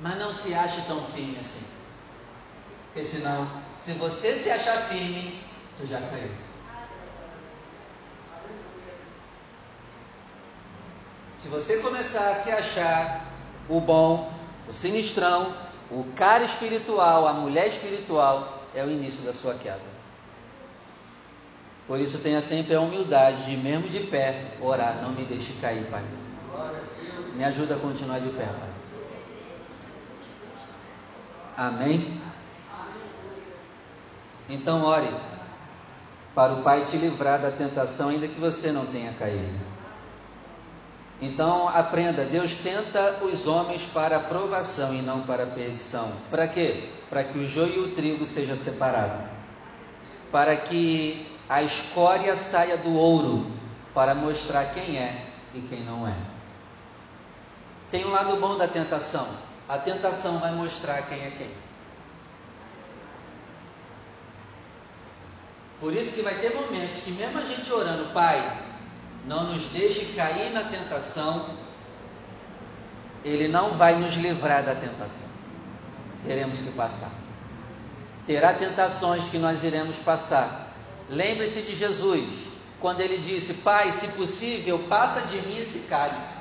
mas 0.00 0.16
não 0.16 0.32
se 0.32 0.54
ache 0.54 0.80
tão 0.82 1.04
firme 1.06 1.36
assim. 1.40 1.66
Porque 2.86 3.04
senão, 3.04 3.48
se 3.80 3.92
você 3.94 4.36
se 4.36 4.48
achar 4.48 4.88
firme, 4.88 5.42
tu 5.76 5.88
já 5.88 6.00
caiu. 6.00 6.30
Se 11.40 11.48
você 11.48 11.78
começar 11.78 12.30
a 12.30 12.36
se 12.36 12.50
achar 12.52 13.26
o 13.68 13.80
bom, 13.80 14.32
o 14.68 14.72
sinistrão, 14.72 15.52
o 15.90 16.04
cara 16.14 16.44
espiritual, 16.44 17.26
a 17.26 17.32
mulher 17.32 17.66
espiritual, 17.66 18.59
é 18.74 18.84
o 18.84 18.90
início 18.90 19.22
da 19.22 19.32
sua 19.32 19.54
queda. 19.54 20.00
Por 21.86 21.98
isso 21.98 22.18
tenha 22.18 22.40
sempre 22.40 22.74
a 22.74 22.80
humildade 22.80 23.46
de, 23.46 23.56
mesmo 23.56 23.88
de 23.88 24.00
pé, 24.00 24.52
orar, 24.60 25.00
não 25.02 25.10
me 25.10 25.24
deixe 25.24 25.52
cair, 25.54 25.84
Pai. 25.90 26.04
Me 27.34 27.44
ajuda 27.44 27.74
a 27.74 27.78
continuar 27.78 28.20
de 28.20 28.28
pé, 28.28 28.44
Pai. 28.44 28.70
Amém? 31.56 32.20
Então 34.48 34.84
ore 34.84 35.08
para 36.34 36.52
o 36.52 36.62
Pai 36.62 36.84
te 36.84 36.96
livrar 36.96 37.40
da 37.40 37.50
tentação, 37.50 38.08
ainda 38.08 38.28
que 38.28 38.38
você 38.38 38.70
não 38.70 38.86
tenha 38.86 39.12
caído. 39.12 39.79
Então 41.22 41.68
aprenda, 41.68 42.24
Deus 42.24 42.54
tenta 42.54 43.18
os 43.22 43.46
homens 43.46 43.82
para 43.82 44.16
a 44.16 44.20
provação 44.20 44.94
e 44.94 45.02
não 45.02 45.20
para 45.20 45.46
perdição. 45.46 46.10
Para 46.30 46.48
quê? 46.48 46.88
Para 47.10 47.24
que 47.24 47.38
o 47.38 47.46
joio 47.46 47.74
e 47.74 47.78
o 47.80 47.94
trigo 47.94 48.24
sejam 48.24 48.56
separados. 48.56 49.20
Para 50.32 50.56
que 50.56 51.26
a 51.48 51.62
escória 51.62 52.34
saia 52.34 52.78
do 52.78 52.94
ouro, 52.94 53.52
para 53.92 54.14
mostrar 54.14 54.72
quem 54.72 54.96
é 54.96 55.26
e 55.52 55.60
quem 55.60 55.84
não 55.84 56.08
é. 56.08 56.14
Tem 57.90 58.06
um 58.06 58.10
lado 58.10 58.36
bom 58.36 58.56
da 58.56 58.66
tentação. 58.66 59.28
A 59.68 59.76
tentação 59.76 60.38
vai 60.38 60.52
mostrar 60.52 61.02
quem 61.02 61.18
é 61.18 61.32
quem. 61.36 61.50
Por 65.80 65.92
isso 65.92 66.14
que 66.14 66.22
vai 66.22 66.34
ter 66.34 66.54
momentos 66.54 67.00
que 67.00 67.10
mesmo 67.10 67.38
a 67.38 67.44
gente 67.44 67.70
orando, 67.72 68.12
Pai, 68.12 68.69
não 69.26 69.52
nos 69.52 69.64
deixe 69.66 70.06
cair 70.14 70.52
na 70.52 70.64
tentação, 70.64 71.46
Ele 73.24 73.48
não 73.48 73.72
vai 73.74 73.96
nos 73.96 74.14
livrar 74.14 74.62
da 74.62 74.74
tentação. 74.74 75.28
Teremos 76.24 76.60
que 76.60 76.70
passar. 76.72 77.10
Terá 78.26 78.52
tentações 78.52 79.28
que 79.28 79.38
nós 79.38 79.64
iremos 79.64 79.96
passar. 79.96 80.72
Lembre-se 81.08 81.62
de 81.62 81.74
Jesus, 81.74 82.24
quando 82.80 83.00
ele 83.00 83.18
disse: 83.18 83.54
Pai, 83.54 83.90
se 83.92 84.08
possível, 84.08 84.78
passa 84.88 85.22
de 85.22 85.40
mim 85.42 85.58
esse 85.58 85.80
cálice. 85.80 86.40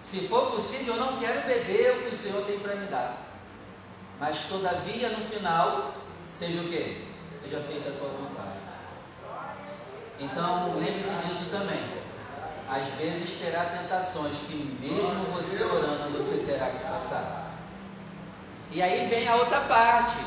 Se 0.00 0.20
for 0.28 0.50
possível, 0.50 0.94
eu 0.94 1.00
não 1.00 1.18
quero 1.18 1.46
beber 1.46 1.96
o 1.96 2.02
que 2.02 2.14
o 2.14 2.18
Senhor 2.18 2.44
tem 2.44 2.58
para 2.58 2.76
me 2.76 2.86
dar. 2.86 3.16
Mas 4.18 4.44
todavia, 4.44 5.08
no 5.10 5.24
final, 5.26 5.94
seja 6.30 6.60
o 6.60 6.68
que? 6.68 7.06
Seja 7.42 7.60
feita 7.60 7.88
a 7.88 7.92
tua 7.92 8.08
vontade. 8.08 8.31
Então, 10.18 10.74
lembre-se 10.76 11.14
disso 11.26 11.50
também. 11.50 11.82
Às 12.68 12.88
vezes 12.98 13.38
terá 13.38 13.64
tentações 13.64 14.34
que, 14.48 14.54
mesmo 14.80 15.24
você 15.34 15.62
orando, 15.62 16.16
você 16.16 16.44
terá 16.44 16.66
que 16.66 16.84
passar. 16.84 17.50
E 18.70 18.80
aí 18.82 19.06
vem 19.08 19.28
a 19.28 19.36
outra 19.36 19.60
parte. 19.60 20.18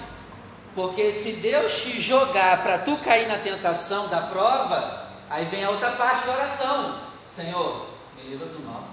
Porque 0.76 1.12
se 1.12 1.32
Deus 1.34 1.82
te 1.82 2.02
jogar 2.02 2.62
para 2.62 2.80
tu 2.80 2.98
cair 2.98 3.28
na 3.28 3.38
tentação 3.38 4.10
da 4.10 4.22
prova, 4.22 5.08
aí 5.30 5.46
vem 5.46 5.64
a 5.64 5.70
outra 5.70 5.92
parte 5.92 6.28
da 6.28 6.34
oração. 6.34 7.00
Senhor, 7.28 7.88
me 8.18 8.30
livra 8.30 8.48
do 8.48 8.60
mal. 8.60 8.84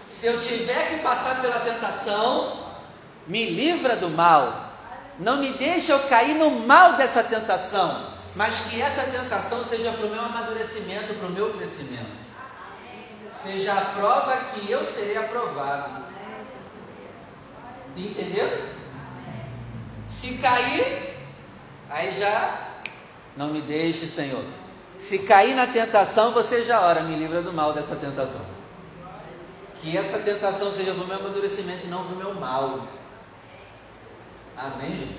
Se 0.08 0.28
eu 0.28 0.40
tiver 0.40 0.90
que 0.90 1.00
passar 1.02 1.42
pela 1.42 1.60
tentação, 1.62 2.60
me 3.26 3.50
livra 3.50 3.96
do 3.96 4.10
mal. 4.10 4.69
Não 5.20 5.38
me 5.38 5.52
deixa 5.54 5.92
eu 5.92 6.08
cair 6.08 6.36
no 6.36 6.50
mal 6.50 6.94
dessa 6.94 7.22
tentação, 7.22 8.14
mas 8.36 8.62
que 8.62 8.82
essa 8.82 9.04
tentação 9.04 9.66
seja 9.66 9.92
para 9.92 10.06
o 10.06 10.10
meu 10.10 10.22
amadurecimento, 10.22 11.14
para 11.14 11.28
o 11.28 11.32
meu 11.32 11.54
crescimento. 11.54 12.30
Seja 13.30 13.74
a 13.74 13.82
prova 13.82 14.38
que 14.54 14.72
eu 14.72 14.84
serei 14.84 15.18
aprovado. 15.18 16.06
Entendeu? 17.98 18.48
Se 20.08 20.38
cair, 20.38 21.18
aí 21.90 22.14
já 22.14 22.68
não 23.36 23.50
me 23.50 23.62
deixe, 23.62 24.08
Senhor. 24.08 24.44
Se 24.98 25.20
cair 25.20 25.54
na 25.54 25.68
tentação, 25.68 26.32
você 26.32 26.64
já 26.64 26.80
ora, 26.80 27.02
me 27.02 27.16
livra 27.16 27.42
do 27.42 27.52
mal 27.52 27.74
dessa 27.74 27.96
tentação. 27.96 28.46
Que 29.82 29.98
essa 29.98 30.20
tentação 30.20 30.72
seja 30.72 30.94
para 30.94 31.04
o 31.04 31.08
meu 31.08 31.18
amadurecimento 31.18 31.88
e 31.88 31.90
não 31.90 32.06
para 32.06 32.14
o 32.14 32.18
meu 32.18 32.34
mal. 32.36 32.88
Amém? 34.60 35.16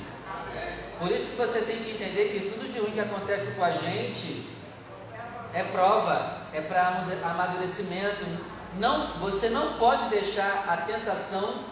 Por 0.98 1.10
isso 1.10 1.30
que 1.30 1.36
você 1.36 1.62
tem 1.62 1.82
que 1.82 1.92
entender 1.92 2.28
que 2.28 2.50
tudo 2.50 2.70
de 2.70 2.78
ruim 2.78 2.90
que 2.90 3.00
acontece 3.00 3.52
com 3.52 3.64
a 3.64 3.70
gente 3.70 4.46
é 5.54 5.62
prova, 5.62 6.42
é 6.52 6.60
para 6.60 7.06
amadurecimento. 7.24 8.24
Não, 8.78 9.18
você 9.18 9.48
não 9.48 9.74
pode 9.78 10.10
deixar 10.10 10.66
a 10.68 10.76
tentação 10.76 11.64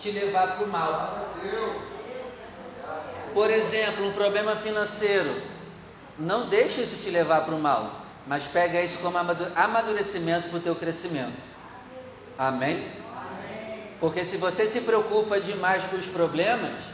te 0.00 0.10
levar 0.10 0.56
para 0.56 0.64
o 0.64 0.68
mal. 0.68 1.28
Por 3.34 3.50
exemplo, 3.50 4.06
um 4.06 4.12
problema 4.12 4.56
financeiro. 4.56 5.42
Não 6.18 6.48
deixe 6.48 6.80
isso 6.82 7.02
te 7.02 7.10
levar 7.10 7.42
para 7.42 7.54
o 7.54 7.60
mal, 7.60 8.00
mas 8.26 8.44
pega 8.44 8.80
isso 8.80 8.98
como 9.00 9.18
amadurecimento 9.18 10.48
para 10.48 10.58
o 10.58 10.62
teu 10.62 10.74
crescimento. 10.74 11.36
Amém? 12.38 12.90
Porque 14.00 14.24
se 14.24 14.36
você 14.36 14.66
se 14.66 14.80
preocupa 14.80 15.40
demais 15.40 15.84
com 15.84 15.96
os 15.96 16.06
problemas, 16.06 16.93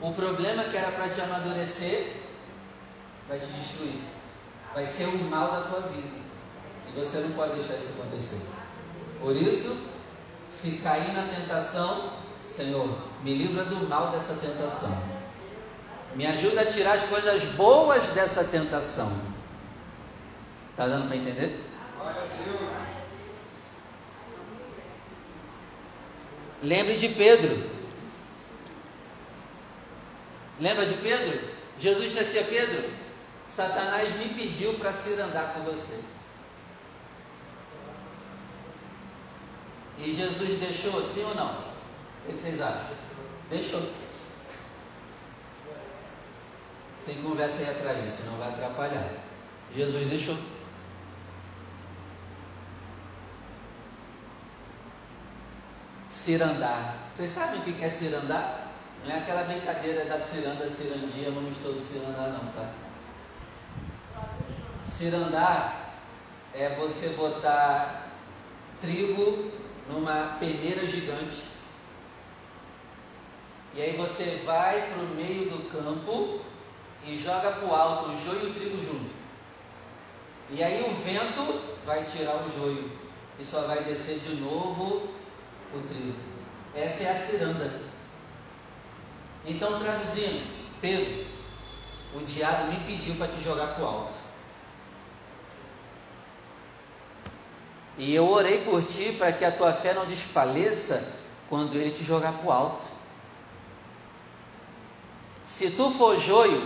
o 0.00 0.12
problema 0.12 0.64
que 0.64 0.76
era 0.76 0.92
para 0.92 1.08
te 1.08 1.20
amadurecer 1.20 2.12
vai 3.28 3.38
te 3.38 3.46
destruir. 3.46 4.00
Vai 4.74 4.84
ser 4.84 5.06
o 5.06 5.18
mal 5.24 5.50
da 5.50 5.60
tua 5.62 5.80
vida. 5.88 6.18
E 6.88 6.98
você 6.98 7.18
não 7.18 7.30
pode 7.30 7.54
deixar 7.54 7.74
isso 7.74 7.90
acontecer. 7.98 8.46
Por 9.20 9.34
isso, 9.34 9.88
se 10.50 10.78
cair 10.78 11.12
na 11.12 11.22
tentação, 11.22 12.10
Senhor, 12.48 12.88
me 13.22 13.34
livra 13.34 13.64
do 13.64 13.88
mal 13.88 14.10
dessa 14.10 14.34
tentação. 14.34 14.96
Me 16.14 16.26
ajuda 16.26 16.62
a 16.62 16.66
tirar 16.66 16.94
as 16.96 17.04
coisas 17.04 17.44
boas 17.54 18.04
dessa 18.08 18.44
tentação. 18.44 19.10
Está 20.70 20.86
dando 20.86 21.08
para 21.08 21.16
entender? 21.16 21.64
Lembre 26.62 26.96
de 26.96 27.08
Pedro. 27.10 27.75
Lembra 30.58 30.86
de 30.86 30.94
Pedro? 30.94 31.38
Jesus 31.78 32.12
disse 32.12 32.18
assim 32.18 32.38
a 32.38 32.44
Pedro: 32.44 32.90
Satanás 33.48 34.14
me 34.16 34.28
pediu 34.30 34.74
para 34.74 34.92
se 34.92 35.12
andar 35.14 35.54
com 35.54 35.60
você. 35.62 36.00
E 39.98 40.12
Jesus 40.12 40.60
deixou, 40.60 41.02
sim 41.02 41.22
ou 41.24 41.34
não? 41.34 41.52
O 41.52 42.32
que 42.32 42.38
vocês 42.38 42.60
acham? 42.60 42.94
Deixou. 43.48 43.82
Sem 46.98 47.22
conversa 47.22 47.58
aí 47.58 47.70
atrás, 47.70 48.14
senão 48.14 48.36
vai 48.36 48.48
atrapalhar. 48.48 49.10
Jesus 49.74 50.06
deixou. 50.08 50.36
Cirandar. 56.10 56.96
Vocês 57.14 57.30
sabem 57.30 57.60
o 57.60 57.62
que 57.62 57.82
é 57.82 57.88
cirandar? 57.88 58.65
Não 59.04 59.14
é 59.14 59.18
aquela 59.18 59.44
brincadeira 59.44 60.04
da 60.04 60.18
ciranda, 60.18 60.68
cirandia, 60.68 61.30
vamos 61.30 61.56
todos 61.58 61.84
cirandar 61.84 62.30
não, 62.30 62.52
tá? 62.52 62.72
Cirandar 64.84 65.94
é 66.54 66.70
você 66.70 67.10
botar 67.10 68.10
trigo 68.80 69.52
numa 69.88 70.36
peneira 70.38 70.86
gigante. 70.86 71.44
E 73.74 73.82
aí 73.82 73.96
você 73.96 74.42
vai 74.44 74.90
para 74.90 75.02
o 75.02 75.08
meio 75.08 75.50
do 75.50 75.70
campo 75.70 76.40
e 77.04 77.18
joga 77.18 77.52
para 77.52 77.66
o 77.66 77.74
alto 77.74 78.10
o 78.10 78.24
joio 78.24 78.46
e 78.46 78.50
o 78.50 78.54
trigo 78.54 78.76
junto. 78.78 79.10
E 80.50 80.62
aí 80.62 80.82
o 80.82 80.94
vento 81.04 81.60
vai 81.84 82.04
tirar 82.04 82.36
o 82.36 82.58
joio 82.58 82.90
e 83.38 83.44
só 83.44 83.62
vai 83.62 83.84
descer 83.84 84.18
de 84.20 84.36
novo 84.36 85.10
o 85.74 85.80
trigo. 85.88 86.14
Essa 86.74 87.04
é 87.04 87.10
a 87.10 87.16
ciranda. 87.16 87.85
Então, 89.46 89.78
traduzindo, 89.78 90.44
Pedro, 90.80 91.24
o 92.14 92.20
diabo 92.20 92.66
me 92.72 92.80
pediu 92.80 93.14
para 93.14 93.28
te 93.28 93.40
jogar 93.42 93.74
para 93.74 93.84
o 93.84 93.86
alto. 93.86 94.14
E 97.96 98.14
eu 98.14 98.28
orei 98.28 98.64
por 98.64 98.82
ti 98.84 99.14
para 99.16 99.32
que 99.32 99.44
a 99.44 99.52
tua 99.52 99.72
fé 99.72 99.94
não 99.94 100.04
desfaleça 100.04 101.16
quando 101.48 101.76
ele 101.76 101.96
te 101.96 102.04
jogar 102.04 102.32
para 102.32 102.46
o 102.46 102.52
alto. 102.52 102.86
Se 105.44 105.70
tu 105.70 105.92
for 105.92 106.20
joio, 106.20 106.60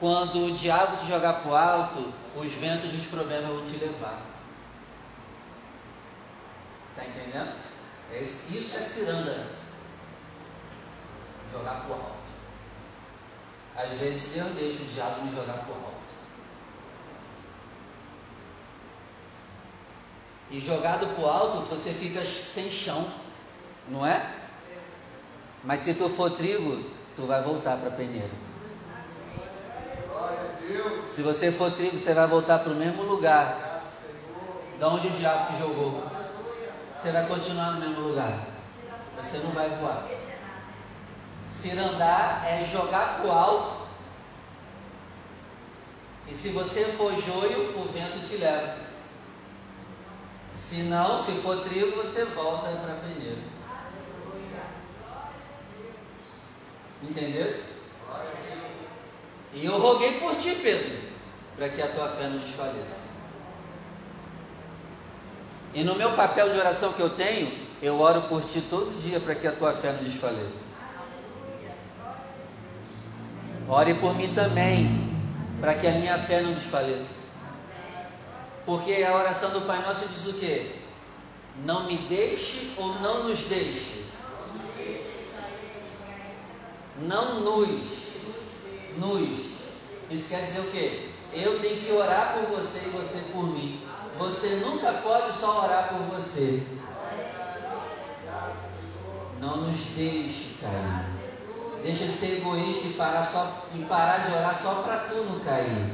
quando 0.00 0.46
o 0.46 0.52
diabo 0.52 0.96
te 0.98 1.06
jogar 1.06 1.34
para 1.34 1.50
o 1.50 1.56
alto, 1.56 2.12
os 2.36 2.52
ventos 2.54 2.90
dos 2.90 3.06
problemas 3.06 3.50
vão 3.50 3.64
te 3.64 3.76
levar. 3.76 4.20
Está 6.90 7.08
entendendo? 7.08 7.54
É 8.12 8.20
isso 8.20 8.76
é 8.76 8.80
ciranda 8.80 9.57
jogar 11.58 11.84
o 11.88 11.92
alto. 11.92 12.18
Às 13.76 13.98
vezes 13.98 14.32
Deus 14.32 14.52
deixa 14.54 14.82
o 14.82 14.86
diabo 14.86 15.24
me 15.24 15.30
jogar 15.30 15.64
o 15.68 15.72
alto. 15.72 15.98
E 20.50 20.60
jogado 20.60 21.06
para 21.14 21.24
o 21.24 21.28
alto, 21.28 21.60
você 21.68 21.92
fica 21.92 22.24
sem 22.24 22.70
chão, 22.70 23.06
não 23.88 24.06
é? 24.06 24.34
Mas 25.62 25.80
se 25.80 25.94
tu 25.94 26.08
for 26.08 26.30
trigo, 26.30 26.84
tu 27.16 27.26
vai 27.26 27.42
voltar 27.42 27.76
para 27.76 27.88
a 27.88 27.92
peneira. 27.92 28.30
Se 31.10 31.22
você 31.22 31.52
for 31.52 31.70
trigo, 31.72 31.98
você 31.98 32.14
vai 32.14 32.26
voltar 32.26 32.60
para 32.60 32.72
o 32.72 32.76
mesmo 32.76 33.02
lugar. 33.02 33.82
Da 34.78 34.88
onde 34.88 35.08
o 35.08 35.10
diabo 35.10 35.52
te 35.52 35.58
jogou. 35.58 36.02
Você 36.96 37.10
vai 37.10 37.26
continuar 37.26 37.72
no 37.72 37.80
mesmo 37.80 38.08
lugar. 38.08 38.32
Você 39.16 39.38
não 39.38 39.50
vai 39.50 39.68
voar. 39.68 40.17
Cirandar 41.48 42.44
é 42.46 42.64
jogar 42.64 43.18
para 43.18 43.26
o 43.26 43.32
alto. 43.32 43.88
E 46.28 46.34
se 46.34 46.50
você 46.50 46.84
for 46.96 47.12
joio, 47.22 47.78
o 47.78 47.88
vento 47.92 48.26
te 48.28 48.36
leva. 48.36 48.76
Se 50.52 50.82
não, 50.82 51.22
se 51.22 51.32
for 51.40 51.64
trigo, 51.64 51.96
você 51.96 52.24
volta 52.26 52.68
para 52.68 52.92
a 52.92 52.96
peneira. 52.96 53.38
Entendeu? 57.02 57.62
E 59.54 59.64
eu 59.64 59.78
roguei 59.78 60.20
por 60.20 60.36
ti, 60.36 60.54
Pedro, 60.62 60.98
para 61.56 61.70
que 61.70 61.80
a 61.80 61.88
tua 61.88 62.08
fé 62.10 62.28
não 62.28 62.38
desfaleça. 62.38 63.08
E 65.72 65.82
no 65.82 65.94
meu 65.94 66.12
papel 66.12 66.52
de 66.52 66.58
oração 66.58 66.92
que 66.92 67.00
eu 67.00 67.10
tenho, 67.10 67.50
eu 67.80 67.98
oro 68.00 68.22
por 68.22 68.42
ti 68.42 68.60
todo 68.68 69.00
dia 69.00 69.20
para 69.20 69.34
que 69.34 69.46
a 69.46 69.52
tua 69.52 69.72
fé 69.72 69.92
não 69.92 70.04
desfaleça. 70.04 70.67
Ore 73.68 73.94
por 73.94 74.14
mim 74.14 74.32
também, 74.34 74.88
para 75.60 75.74
que 75.74 75.86
a 75.86 75.90
minha 75.92 76.18
fé 76.22 76.40
não 76.40 76.54
desfaleça. 76.54 77.18
Porque 78.64 79.02
a 79.02 79.14
oração 79.14 79.50
do 79.50 79.60
Pai 79.62 79.82
Nosso 79.86 80.08
diz 80.08 80.26
o 80.26 80.38
quê? 80.38 80.76
Não 81.66 81.86
me 81.86 81.98
deixe 81.98 82.72
ou 82.78 82.94
não 83.00 83.28
nos 83.28 83.40
deixe. 83.40 84.04
Não 87.02 87.40
nos. 87.40 87.80
Nos. 88.96 89.40
Isso 90.10 90.28
quer 90.30 90.46
dizer 90.46 90.60
o 90.60 90.70
quê? 90.70 91.10
Eu 91.34 91.60
tenho 91.60 91.82
que 91.82 91.92
orar 91.92 92.38
por 92.38 92.58
você 92.58 92.78
e 92.78 92.90
você 92.90 93.18
por 93.32 93.46
mim. 93.48 93.82
Você 94.16 94.56
nunca 94.64 94.94
pode 94.94 95.32
só 95.34 95.64
orar 95.64 95.90
por 95.90 96.16
você. 96.16 96.62
Não 99.40 99.58
nos 99.58 99.80
deixe 99.94 100.54
cair. 100.60 101.17
Deixa 101.82 102.04
de 102.04 102.12
ser 102.12 102.38
egoísta 102.38 102.88
e 102.88 102.92
parar, 102.94 103.24
só, 103.24 103.66
e 103.74 103.78
parar 103.84 104.26
de 104.26 104.34
orar 104.34 104.54
só 104.60 104.82
para 104.82 104.96
tu 105.08 105.16
não 105.24 105.40
cair. 105.40 105.86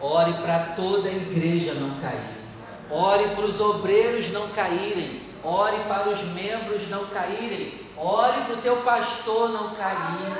Ore 0.00 0.32
para 0.34 0.74
toda 0.74 1.08
a 1.08 1.12
igreja 1.12 1.74
não 1.74 2.00
cair. 2.00 2.42
Ore 2.90 3.28
para 3.34 3.44
os 3.44 3.60
obreiros 3.60 4.32
não 4.32 4.48
caírem. 4.48 5.22
Ore 5.44 5.78
para 5.88 6.08
os 6.08 6.22
membros 6.32 6.88
não 6.88 7.06
caírem. 7.06 7.80
Ore 7.96 8.40
para 8.42 8.54
o 8.54 8.62
teu 8.62 8.76
pastor 8.78 9.50
não 9.50 9.74
cair. 9.74 10.32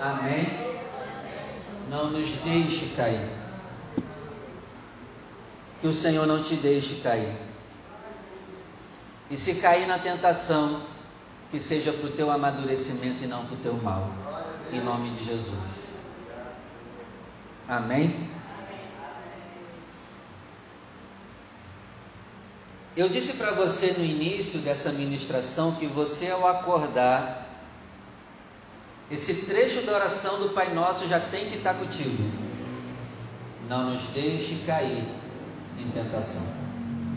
Amém? 0.00 0.46
Não 1.88 2.10
nos 2.10 2.30
deixe 2.30 2.86
cair. 2.96 3.28
Que 5.80 5.88
o 5.88 5.94
Senhor 5.94 6.26
não 6.26 6.42
te 6.42 6.54
deixe 6.54 7.00
cair. 7.00 7.34
E 9.30 9.36
se 9.36 9.56
cair 9.56 9.86
na 9.86 9.98
tentação, 9.98 10.82
que 11.50 11.58
seja 11.58 11.92
para 11.92 12.06
o 12.06 12.12
teu 12.12 12.30
amadurecimento 12.30 13.24
e 13.24 13.26
não 13.26 13.44
para 13.44 13.54
o 13.54 13.58
teu 13.58 13.74
mal. 13.74 14.10
Em 14.72 14.80
nome 14.80 15.10
de 15.10 15.24
Jesus. 15.24 15.58
Amém? 17.68 18.30
Eu 22.96 23.08
disse 23.08 23.34
para 23.34 23.52
você 23.52 23.94
no 23.96 24.04
início 24.04 24.60
dessa 24.60 24.92
ministração 24.92 25.72
que 25.72 25.86
você, 25.86 26.28
ao 26.30 26.46
acordar, 26.46 27.48
esse 29.10 29.46
trecho 29.46 29.82
da 29.82 29.92
oração 29.92 30.40
do 30.40 30.50
Pai 30.50 30.72
Nosso 30.72 31.08
já 31.08 31.18
tem 31.18 31.50
que 31.50 31.56
estar 31.56 31.74
contigo. 31.74 32.22
Não 33.68 33.90
nos 33.90 34.02
deixe 34.08 34.56
cair 34.66 35.04
em 35.78 35.90
tentação. 35.90 36.42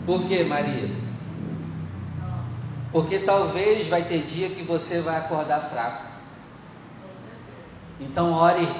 Por 0.06 0.26
quê, 0.26 0.44
Maria? 0.44 1.03
Porque 2.94 3.18
talvez 3.18 3.88
vai 3.88 4.04
ter 4.04 4.22
dia 4.22 4.48
que 4.50 4.62
você 4.62 5.00
vai 5.00 5.16
acordar 5.16 5.62
fraco. 5.62 6.04
Então 7.98 8.32
ore, 8.32 8.72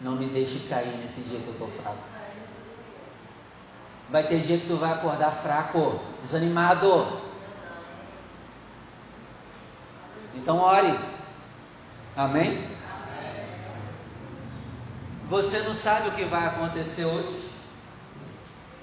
não 0.00 0.12
me 0.12 0.24
deixe 0.24 0.60
cair 0.60 0.96
nesse 0.96 1.20
dia 1.20 1.38
que 1.38 1.48
eu 1.48 1.52
estou 1.52 1.68
fraco. 1.82 1.98
Vai 4.08 4.22
ter 4.22 4.40
dia 4.40 4.56
que 4.56 4.66
tu 4.66 4.76
vai 4.76 4.90
acordar 4.90 5.32
fraco, 5.32 6.00
desanimado. 6.22 7.20
Então 10.34 10.60
ore. 10.60 10.98
Amém? 12.16 12.66
Você 15.28 15.58
não 15.58 15.74
sabe 15.74 16.08
o 16.08 16.12
que 16.12 16.24
vai 16.24 16.46
acontecer 16.46 17.04
hoje? 17.04 17.50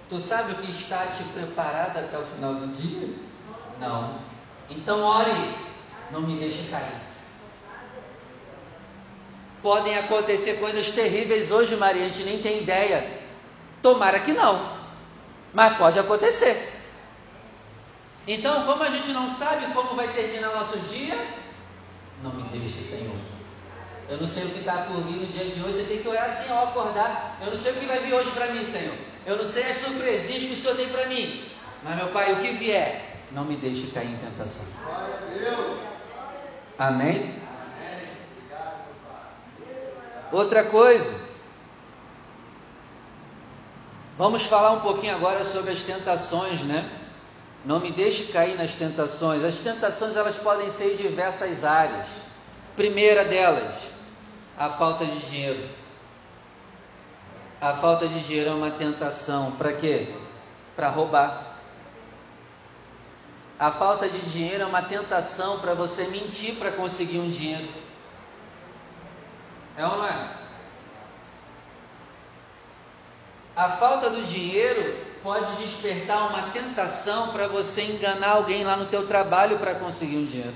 Tu 0.10 0.20
sabe 0.20 0.52
o 0.52 0.56
que 0.58 0.70
está 0.70 1.08
te 1.08 1.24
preparado 1.24 1.98
até 1.98 2.20
o 2.20 2.24
final 2.24 2.54
do 2.54 2.68
dia? 2.68 3.10
Não. 3.82 4.35
Então 4.70 5.04
ore, 5.04 5.56
não 6.12 6.22
me 6.22 6.38
deixe 6.38 6.70
cair. 6.70 7.06
Podem 9.62 9.98
acontecer 9.98 10.60
coisas 10.60 10.90
terríveis 10.92 11.52
hoje, 11.52 11.76
Maria, 11.76 12.06
a 12.06 12.08
gente 12.08 12.24
nem 12.24 12.42
tem 12.42 12.62
ideia. 12.62 13.22
Tomara 13.82 14.20
que 14.20 14.32
não 14.32 14.76
mas 15.56 15.78
pode 15.78 15.98
acontecer. 15.98 16.74
Então, 18.28 18.66
como 18.66 18.84
a 18.84 18.90
gente 18.90 19.10
não 19.12 19.34
sabe 19.34 19.74
como 19.74 19.96
vai 19.96 20.10
terminar 20.10 20.54
nosso 20.54 20.78
dia, 20.80 21.16
não 22.22 22.34
me 22.34 22.44
deixe, 22.50 22.82
Senhor. 22.84 23.16
Eu 24.10 24.18
não 24.18 24.28
sei 24.28 24.44
o 24.44 24.50
que 24.50 24.60
está 24.60 24.84
por 24.84 25.02
vir 25.04 25.22
no 25.22 25.26
dia 25.28 25.46
de 25.46 25.62
hoje. 25.62 25.78
Você 25.78 25.84
tem 25.84 26.00
que 26.00 26.08
orar 26.08 26.26
assim 26.26 26.52
ao 26.52 26.66
acordar. 26.66 27.38
Eu 27.42 27.52
não 27.52 27.58
sei 27.58 27.72
o 27.72 27.76
que 27.76 27.86
vai 27.86 28.00
vir 28.00 28.14
hoje 28.14 28.30
para 28.32 28.48
mim, 28.48 28.66
Senhor. 28.66 28.94
Eu 29.26 29.38
não 29.38 29.46
sei 29.46 29.64
as 29.64 29.78
surpresinhas 29.78 30.44
que 30.44 30.54
o 30.54 30.56
Senhor 30.56 30.76
tem 30.76 30.90
para 30.90 31.06
mim. 31.08 31.44
Mas, 31.82 31.96
meu 31.96 32.10
Pai, 32.10 32.34
o 32.34 32.42
que 32.42 32.52
vier, 32.52 33.15
não 33.32 33.46
me 33.46 33.56
deixe 33.56 33.88
cair 33.88 34.10
em 34.10 34.18
tentação. 34.18 34.66
Glória 34.84 35.16
a 35.16 35.56
Deus. 35.56 35.80
Amém? 36.78 37.42
Outra 40.32 40.66
coisa, 40.66 41.26
Vamos 44.18 44.44
falar 44.44 44.72
um 44.72 44.80
pouquinho 44.80 45.14
agora 45.14 45.44
sobre 45.44 45.72
as 45.72 45.82
tentações, 45.82 46.62
né? 46.62 46.90
Não 47.66 47.82
me 47.82 47.92
deixe 47.92 48.32
cair 48.32 48.58
nas 48.58 48.72
tentações. 48.74 49.44
As 49.44 49.56
tentações 49.56 50.16
elas 50.16 50.38
podem 50.38 50.72
ser 50.72 50.94
em 50.94 50.96
diversas 50.96 51.66
áreas. 51.66 52.06
Primeira 52.78 53.26
delas, 53.26 53.74
a 54.58 54.70
falta 54.70 55.06
de 55.06 55.20
dinheiro. 55.20 55.62
A 57.60 57.74
falta 57.74 58.08
de 58.08 58.22
dinheiro 58.22 58.52
é 58.52 58.54
uma 58.54 58.72
tentação. 58.72 59.52
Para 59.54 59.74
quê? 59.74 60.08
Para 60.78 60.88
roubar. 60.88 61.55
A 63.58 63.72
falta 63.72 64.10
de 64.10 64.20
dinheiro 64.22 64.64
é 64.64 64.66
uma 64.66 64.82
tentação 64.82 65.60
para 65.60 65.74
você 65.74 66.06
mentir 66.08 66.56
para 66.56 66.72
conseguir 66.72 67.20
um 67.20 67.32
dinheiro. 67.32 67.68
É 69.78 69.86
ou 69.86 69.98
não 69.98 70.08
é? 70.08 70.30
A 73.56 73.70
falta 73.70 74.10
do 74.10 74.24
dinheiro 74.26 74.98
pode 75.24 75.56
despertar 75.56 76.28
uma 76.28 76.52
tentação 76.52 77.30
para 77.30 77.48
você 77.48 77.84
enganar 77.84 78.32
alguém 78.32 78.66
lá 78.66 78.76
no 78.76 78.88
teu 78.88 79.08
trabalho 79.08 79.58
para 79.58 79.76
conseguir 79.76 80.18
um 80.18 80.26
dinheiro. 80.26 80.56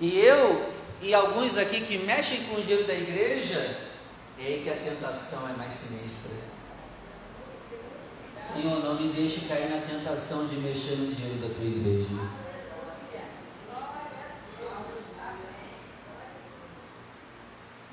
E 0.00 0.18
eu 0.18 0.72
e 1.02 1.14
alguns 1.14 1.58
aqui 1.58 1.82
que 1.82 1.98
mexem 1.98 2.42
com 2.44 2.56
o 2.56 2.62
dinheiro 2.62 2.84
da 2.84 2.94
igreja, 2.94 3.78
é 4.38 4.46
aí 4.46 4.62
que 4.62 4.70
a 4.70 4.76
tentação 4.76 5.48
é 5.48 5.52
mais 5.52 5.72
sinistra. 5.72 6.32
Senhor, 8.36 8.82
não 8.84 9.00
me 9.00 9.12
deixe 9.12 9.42
cair 9.42 9.70
na 9.70 9.80
tentação 9.86 10.46
de 10.46 10.56
mexer 10.56 10.96
no 10.96 11.14
dinheiro 11.14 11.38
da 11.40 11.54
tua 11.54 11.64
igreja. 11.64 12.08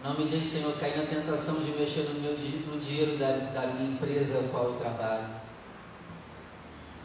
Não 0.03 0.17
me 0.17 0.25
deixe, 0.25 0.47
Senhor, 0.47 0.73
cair 0.79 0.97
na 0.97 1.05
tentação 1.05 1.55
de 1.59 1.71
mexer 1.71 2.01
no 2.01 2.19
meu 2.21 2.33
no 2.33 2.79
dinheiro 2.79 3.17
da, 3.17 3.31
da 3.53 3.67
minha 3.67 3.93
empresa 3.93 4.37
ao 4.37 4.43
qual 4.45 4.65
eu 4.65 4.73
trabalho. 4.73 5.27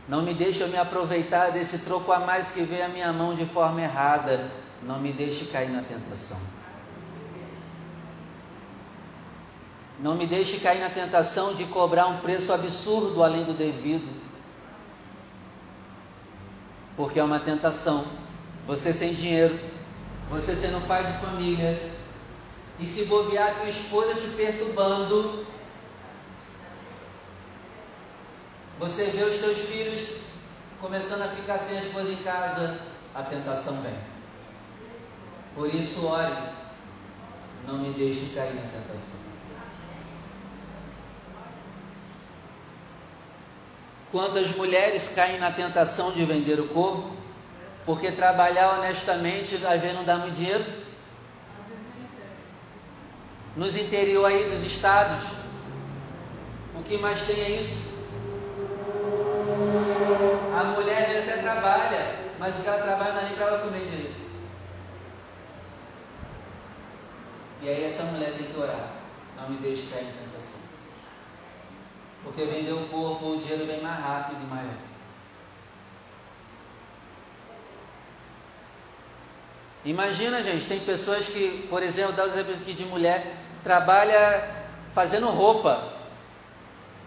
Não 0.08 0.22
me 0.22 0.32
deixe 0.32 0.62
eu 0.62 0.68
me 0.68 0.78
aproveitar 0.78 1.50
desse 1.50 1.80
troco 1.80 2.10
a 2.10 2.20
mais 2.20 2.50
que 2.50 2.62
veio 2.62 2.86
à 2.86 2.88
minha 2.88 3.12
mão 3.12 3.34
de 3.34 3.44
forma 3.44 3.82
errada. 3.82 4.48
Não 4.82 4.98
me 4.98 5.12
deixe 5.12 5.44
cair 5.46 5.70
na 5.70 5.82
tentação. 5.82 6.55
Não 9.98 10.14
me 10.14 10.26
deixe 10.26 10.58
cair 10.60 10.80
na 10.80 10.90
tentação 10.90 11.54
de 11.54 11.64
cobrar 11.64 12.06
um 12.06 12.18
preço 12.18 12.52
absurdo 12.52 13.22
além 13.22 13.44
do 13.44 13.52
devido. 13.52 14.06
Porque 16.96 17.18
é 17.18 17.24
uma 17.24 17.40
tentação. 17.40 18.04
Você 18.66 18.92
sem 18.92 19.14
dinheiro, 19.14 19.58
você 20.28 20.54
sendo 20.54 20.86
pai 20.86 21.04
de 21.04 21.18
família, 21.18 21.96
e 22.78 22.86
se 22.86 23.04
bobear 23.06 23.54
tua 23.54 23.68
esposa 23.68 24.14
te 24.14 24.28
perturbando, 24.36 25.46
você 28.78 29.06
vê 29.06 29.22
os 29.22 29.38
teus 29.38 29.58
filhos 29.58 30.20
começando 30.80 31.22
a 31.22 31.28
ficar 31.28 31.58
sem 31.58 31.78
a 31.78 31.82
esposa 31.82 32.12
em 32.12 32.16
casa, 32.16 32.78
a 33.14 33.22
tentação 33.22 33.80
vem. 33.80 33.94
Por 35.54 35.74
isso, 35.74 36.04
ore, 36.04 36.36
não 37.66 37.78
me 37.78 37.94
deixe 37.94 38.34
cair 38.34 38.54
na 38.54 38.62
tentação. 38.62 39.25
Quantas 44.12 44.54
mulheres 44.56 45.10
caem 45.14 45.38
na 45.38 45.50
tentação 45.50 46.12
de 46.12 46.24
vender 46.24 46.60
o 46.60 46.68
corpo? 46.68 47.14
Porque 47.84 48.10
trabalhar 48.12 48.78
honestamente, 48.78 49.54
às 49.56 49.80
vezes 49.80 49.96
não 49.96 50.04
dá 50.04 50.16
muito 50.16 50.34
dinheiro 50.34 50.64
nos 53.56 53.74
interior 53.76 54.26
aí 54.26 54.50
dos 54.50 54.64
estados. 54.64 55.22
O 56.78 56.82
que 56.82 56.98
mais 56.98 57.22
tem 57.22 57.40
é 57.40 57.50
isso. 57.52 57.96
A 60.54 60.64
mulher 60.64 61.22
até 61.22 61.38
trabalha, 61.38 62.16
mas 62.38 62.58
o 62.58 62.62
que 62.62 62.68
ela 62.68 62.82
trabalha 62.82 63.12
não 63.14 63.20
é 63.20 63.24
nem 63.24 63.34
para 63.34 63.46
ela 63.46 63.58
comer 63.60 63.84
direito. 63.86 64.26
E 67.62 67.68
aí 67.68 67.84
essa 67.84 68.04
mulher 68.04 68.34
tem 68.36 68.46
que 68.46 68.58
orar. 68.58 68.90
Não 69.40 69.48
me 69.48 69.56
deixe 69.56 69.86
cair 69.86 70.04
em 70.04 70.12
tentação. 70.12 70.60
Porque 72.26 72.44
vender 72.44 72.72
o 72.72 72.88
corpo, 72.88 73.34
o 73.34 73.38
dinheiro 73.38 73.66
vem 73.66 73.80
mais 73.80 74.04
rápido 74.04 74.42
e 74.42 74.46
maior. 74.46 74.74
Imagina, 79.84 80.42
gente, 80.42 80.66
tem 80.66 80.80
pessoas 80.80 81.26
que, 81.26 81.64
por 81.70 81.80
exemplo, 81.80 82.12
dá 82.12 82.24
o 82.24 82.26
exemplo 82.26 82.54
aqui 82.54 82.72
de 82.72 82.84
mulher 82.84 83.36
trabalha 83.62 84.66
fazendo 84.92 85.28
roupa 85.28 85.92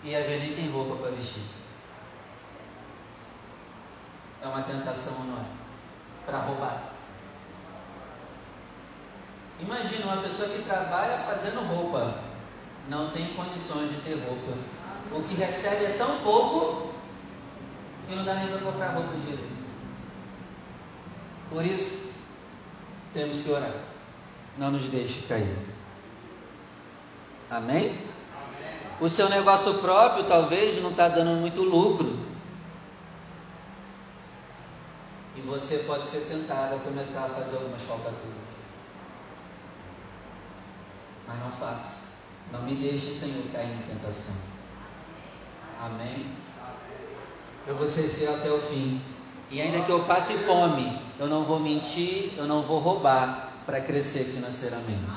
e 0.01 0.15
a 0.15 0.21
nem 0.21 0.53
tem 0.53 0.71
roupa 0.71 0.95
para 0.95 1.11
vestir. 1.11 1.43
É 4.41 4.47
uma 4.47 4.61
tentação 4.61 5.13
ou 5.19 5.25
não 5.25 5.37
é? 5.39 5.45
Para 6.25 6.37
roubar. 6.37 6.83
Imagina 9.59 10.05
uma 10.05 10.21
pessoa 10.21 10.47
que 10.47 10.63
trabalha 10.63 11.17
fazendo 11.17 11.67
roupa, 11.67 12.13
não 12.87 13.11
tem 13.11 13.33
condições 13.33 13.89
de 13.89 13.97
ter 14.01 14.15
roupa. 14.25 14.78
O 15.11 15.23
que 15.23 15.35
recebe 15.35 15.85
é 15.85 15.95
tão 15.97 16.19
pouco 16.19 16.93
que 18.07 18.15
não 18.15 18.25
dá 18.25 18.35
nem 18.35 18.47
para 18.47 18.59
comprar 18.59 18.93
roupa 18.93 19.13
direito. 19.25 19.59
Por 21.49 21.65
isso, 21.65 22.11
temos 23.13 23.41
que 23.41 23.51
orar. 23.51 23.73
Não 24.57 24.71
nos 24.71 24.83
deixe 24.85 25.21
cair. 25.27 25.55
Amém? 27.49 28.07
O 28.99 29.07
seu 29.07 29.29
negócio 29.29 29.75
próprio 29.75 30.25
talvez 30.25 30.81
não 30.81 30.91
está 30.91 31.07
dando 31.07 31.39
muito 31.39 31.61
lucro. 31.61 32.19
E 35.35 35.41
você 35.41 35.79
pode 35.79 36.05
ser 36.05 36.21
tentado 36.21 36.75
a 36.75 36.79
começar 36.79 37.25
a 37.25 37.29
fazer 37.29 37.55
algumas 37.55 37.81
falcatruas. 37.83 38.35
Mas 41.27 41.39
não 41.39 41.51
faça. 41.51 41.99
Não 42.51 42.63
me 42.63 42.75
deixe, 42.75 43.11
Senhor, 43.11 43.43
cair 43.53 43.71
em 43.71 43.93
tentação. 43.93 44.35
Amém? 45.79 46.25
Eu 47.65 47.75
vou 47.75 47.87
ser 47.87 48.09
fiel 48.09 48.35
até 48.35 48.51
o 48.51 48.59
fim. 48.59 49.01
E 49.49 49.61
ainda 49.61 49.83
que 49.83 49.89
eu 49.89 50.03
passe 50.03 50.33
fome, 50.39 50.99
eu 51.17 51.27
não 51.27 51.43
vou 51.43 51.59
mentir, 51.59 52.33
eu 52.37 52.45
não 52.45 52.61
vou 52.61 52.79
roubar 52.79 53.53
para 53.65 53.81
crescer 53.81 54.25
financeiramente. 54.25 55.09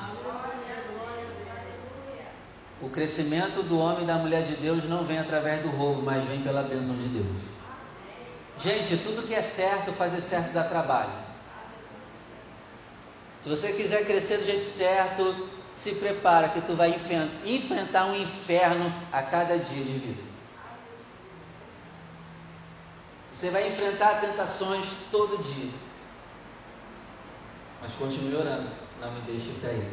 O 2.81 2.89
crescimento 2.89 3.63
do 3.63 3.77
homem 3.77 4.03
e 4.03 4.07
da 4.07 4.15
mulher 4.15 4.43
de 4.43 4.55
Deus 4.55 4.83
não 4.89 5.03
vem 5.03 5.19
através 5.19 5.61
do 5.61 5.69
roubo, 5.69 6.01
mas 6.01 6.23
vem 6.25 6.41
pela 6.41 6.63
bênção 6.63 6.95
de 6.95 7.07
Deus. 7.09 7.53
Gente, 8.59 8.97
tudo 9.03 9.27
que 9.27 9.33
é 9.33 9.41
certo, 9.41 9.91
fazer 9.93 10.21
certo 10.21 10.53
dá 10.53 10.63
trabalho. 10.63 11.11
Se 13.41 13.49
você 13.49 13.73
quiser 13.73 14.05
crescer 14.05 14.37
do 14.37 14.45
jeito 14.45 14.65
certo, 14.65 15.49
se 15.75 15.95
prepara 15.95 16.49
que 16.49 16.61
tu 16.61 16.75
vai 16.75 16.95
enfrentar 17.45 18.05
um 18.05 18.15
inferno 18.15 18.93
a 19.11 19.21
cada 19.21 19.57
dia 19.57 19.83
de 19.83 19.93
vida. 19.93 20.32
Você 23.43 23.49
vai 23.49 23.67
enfrentar 23.67 24.21
tentações 24.21 24.87
todo 25.11 25.43
dia. 25.43 25.69
Mas 27.81 27.91
continue 27.91 28.37
orando, 28.37 28.69
não 29.01 29.11
me 29.11 29.19
deixe 29.27 29.51
cair. 29.61 29.91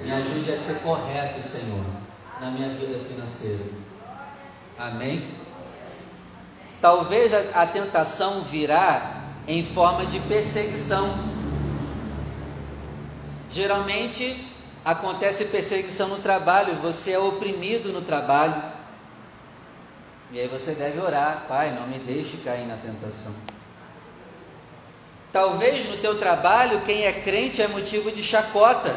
Me 0.00 0.10
ajude 0.10 0.50
a 0.50 0.56
ser 0.56 0.80
correto, 0.80 1.40
Senhor, 1.40 1.84
na 2.40 2.50
minha 2.50 2.70
vida 2.70 2.98
financeira. 2.98 3.62
Amém? 4.76 5.24
Talvez 6.80 7.32
a, 7.32 7.62
a 7.62 7.66
tentação 7.68 8.40
virá 8.40 9.22
em 9.46 9.64
forma 9.64 10.04
de 10.06 10.18
perseguição. 10.18 11.14
Geralmente 13.52 14.48
acontece 14.84 15.44
perseguição 15.44 16.08
no 16.08 16.18
trabalho, 16.18 16.74
você 16.82 17.12
é 17.12 17.20
oprimido 17.20 17.92
no 17.92 18.02
trabalho. 18.02 18.73
E 20.34 20.40
aí 20.40 20.48
você 20.48 20.74
deve 20.74 20.98
orar, 20.98 21.44
Pai, 21.46 21.70
não 21.70 21.86
me 21.86 22.00
deixe 22.00 22.38
cair 22.38 22.66
na 22.66 22.76
tentação. 22.76 23.32
Talvez 25.32 25.88
no 25.88 25.96
teu 25.98 26.18
trabalho, 26.18 26.80
quem 26.80 27.04
é 27.04 27.12
crente 27.12 27.62
é 27.62 27.68
motivo 27.68 28.10
de 28.10 28.20
chacota. 28.20 28.92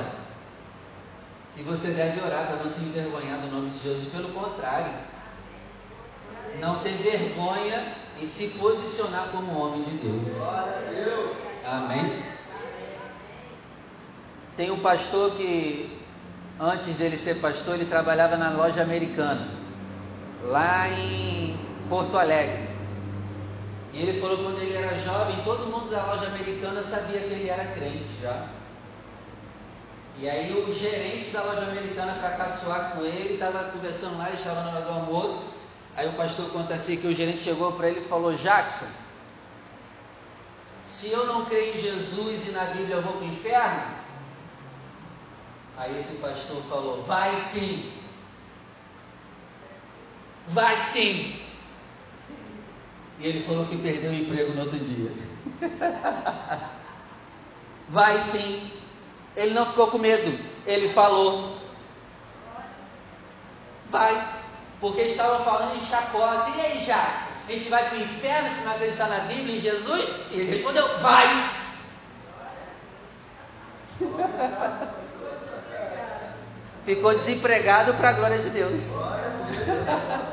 E 1.56 1.62
você 1.62 1.89
deve 1.89 2.19
orar 2.26 2.47
para 2.47 2.56
não 2.56 2.67
se 2.67 2.82
envergonhar 2.82 3.39
do 3.39 3.52
nome 3.52 3.69
de 3.69 3.84
Jesus. 3.84 4.12
Pelo 4.12 4.30
contrário, 4.30 4.91
não 6.60 6.80
ter 6.80 6.93
vergonha 6.93 7.84
e 8.19 8.26
se 8.26 8.47
posicionar 8.47 9.28
como 9.32 9.60
homem 9.60 9.84
de 9.84 9.91
Deus. 9.91 10.36
Amém? 11.63 12.23
Tem 14.56 14.71
um 14.71 14.80
pastor 14.80 15.36
que, 15.36 16.02
antes 16.60 16.95
dele 16.95 17.15
ser 17.15 17.36
pastor, 17.36 17.76
ele 17.76 17.86
trabalhava 17.86 18.36
na 18.38 18.50
loja 18.50 18.82
americana, 18.82 19.57
lá 20.43 20.89
em 20.89 21.58
Porto 21.89 22.17
Alegre. 22.17 22.67
E 23.93 24.02
ele 24.02 24.19
falou 24.19 24.38
que 24.38 24.43
quando 24.43 24.60
ele 24.60 24.76
era 24.76 25.00
jovem, 25.00 25.43
todo 25.43 25.71
mundo 25.71 25.89
da 25.89 26.06
loja 26.06 26.28
americana 26.28 26.84
sabia 26.84 27.19
que 27.19 27.34
ele 27.34 27.50
era 27.50 27.65
crente 27.73 28.10
já. 28.21 28.47
E 30.19 30.30
aí 30.30 30.52
o 30.52 30.73
gerente 30.73 31.30
da 31.30 31.43
loja 31.43 31.63
americana 31.63 32.13
para 32.13 32.32
caçoar 32.32 32.91
com 32.91 33.04
ele, 33.04 33.36
estava 33.36 33.71
conversando 33.71 34.17
lá, 34.17 34.28
ele 34.28 34.38
estava 34.38 34.62
na 34.62 34.71
hora 34.71 34.82
do 34.82 34.91
almoço. 34.91 35.54
Aí 35.95 36.08
o 36.08 36.13
pastor 36.13 36.50
conta 36.52 36.76
assim 36.76 36.97
que 36.97 37.08
o 37.08 37.15
gerente 37.15 37.39
chegou 37.39 37.71
para 37.71 37.89
ele 37.89 38.02
e 38.02 38.08
falou, 38.08 38.34
Jackson, 38.34 38.86
se 40.86 41.10
eu 41.10 41.26
não 41.26 41.45
creio 41.45 41.76
em 41.76 41.82
Jesus 41.82 42.47
e 42.47 42.52
na 42.52 42.65
Bíblia 42.65 42.95
eu 42.97 43.02
vou 43.02 43.13
para 43.13 43.26
o 43.26 43.30
inferno? 43.30 43.84
Aí 45.78 45.97
esse 45.97 46.15
pastor 46.15 46.62
falou, 46.69 47.04
vai 47.04 47.36
sim. 47.36 47.91
Vai 50.47 50.79
sim. 50.81 51.36
E 53.19 53.27
ele 53.27 53.43
falou 53.43 53.65
que 53.65 53.77
perdeu 53.77 54.12
o 54.12 54.15
emprego 54.15 54.53
no 54.53 54.62
outro 54.62 54.79
dia. 54.79 55.12
vai 57.89 58.19
sim. 58.19 58.71
Ele 59.36 59.53
não 59.53 59.65
ficou 59.65 59.88
com 59.88 59.97
medo, 59.97 60.38
ele 60.65 60.89
falou. 60.89 61.57
Vai, 63.89 64.27
porque 64.79 65.01
estavam 65.01 65.43
falando 65.43 65.77
em 65.77 65.86
chacota. 65.86 66.51
E 66.57 66.62
aí, 66.62 66.86
Jackson? 66.86 67.38
A 67.47 67.51
gente 67.51 67.69
vai 67.69 67.88
para 67.88 67.97
o 67.97 68.01
inferno 68.01 68.53
se 68.53 68.62
não 68.62 68.73
acreditar 68.73 69.07
na 69.07 69.19
Bíblia, 69.19 69.57
em 69.57 69.62
Jesus? 69.62 70.10
E 70.31 70.39
ele 70.39 70.55
respondeu: 70.55 70.99
Vai. 70.99 71.51
Ficou 76.83 77.13
desempregado 77.13 77.93
para 77.95 78.10
a 78.10 78.13
glória 78.13 78.39
de 78.39 78.49
Deus. 78.49 78.83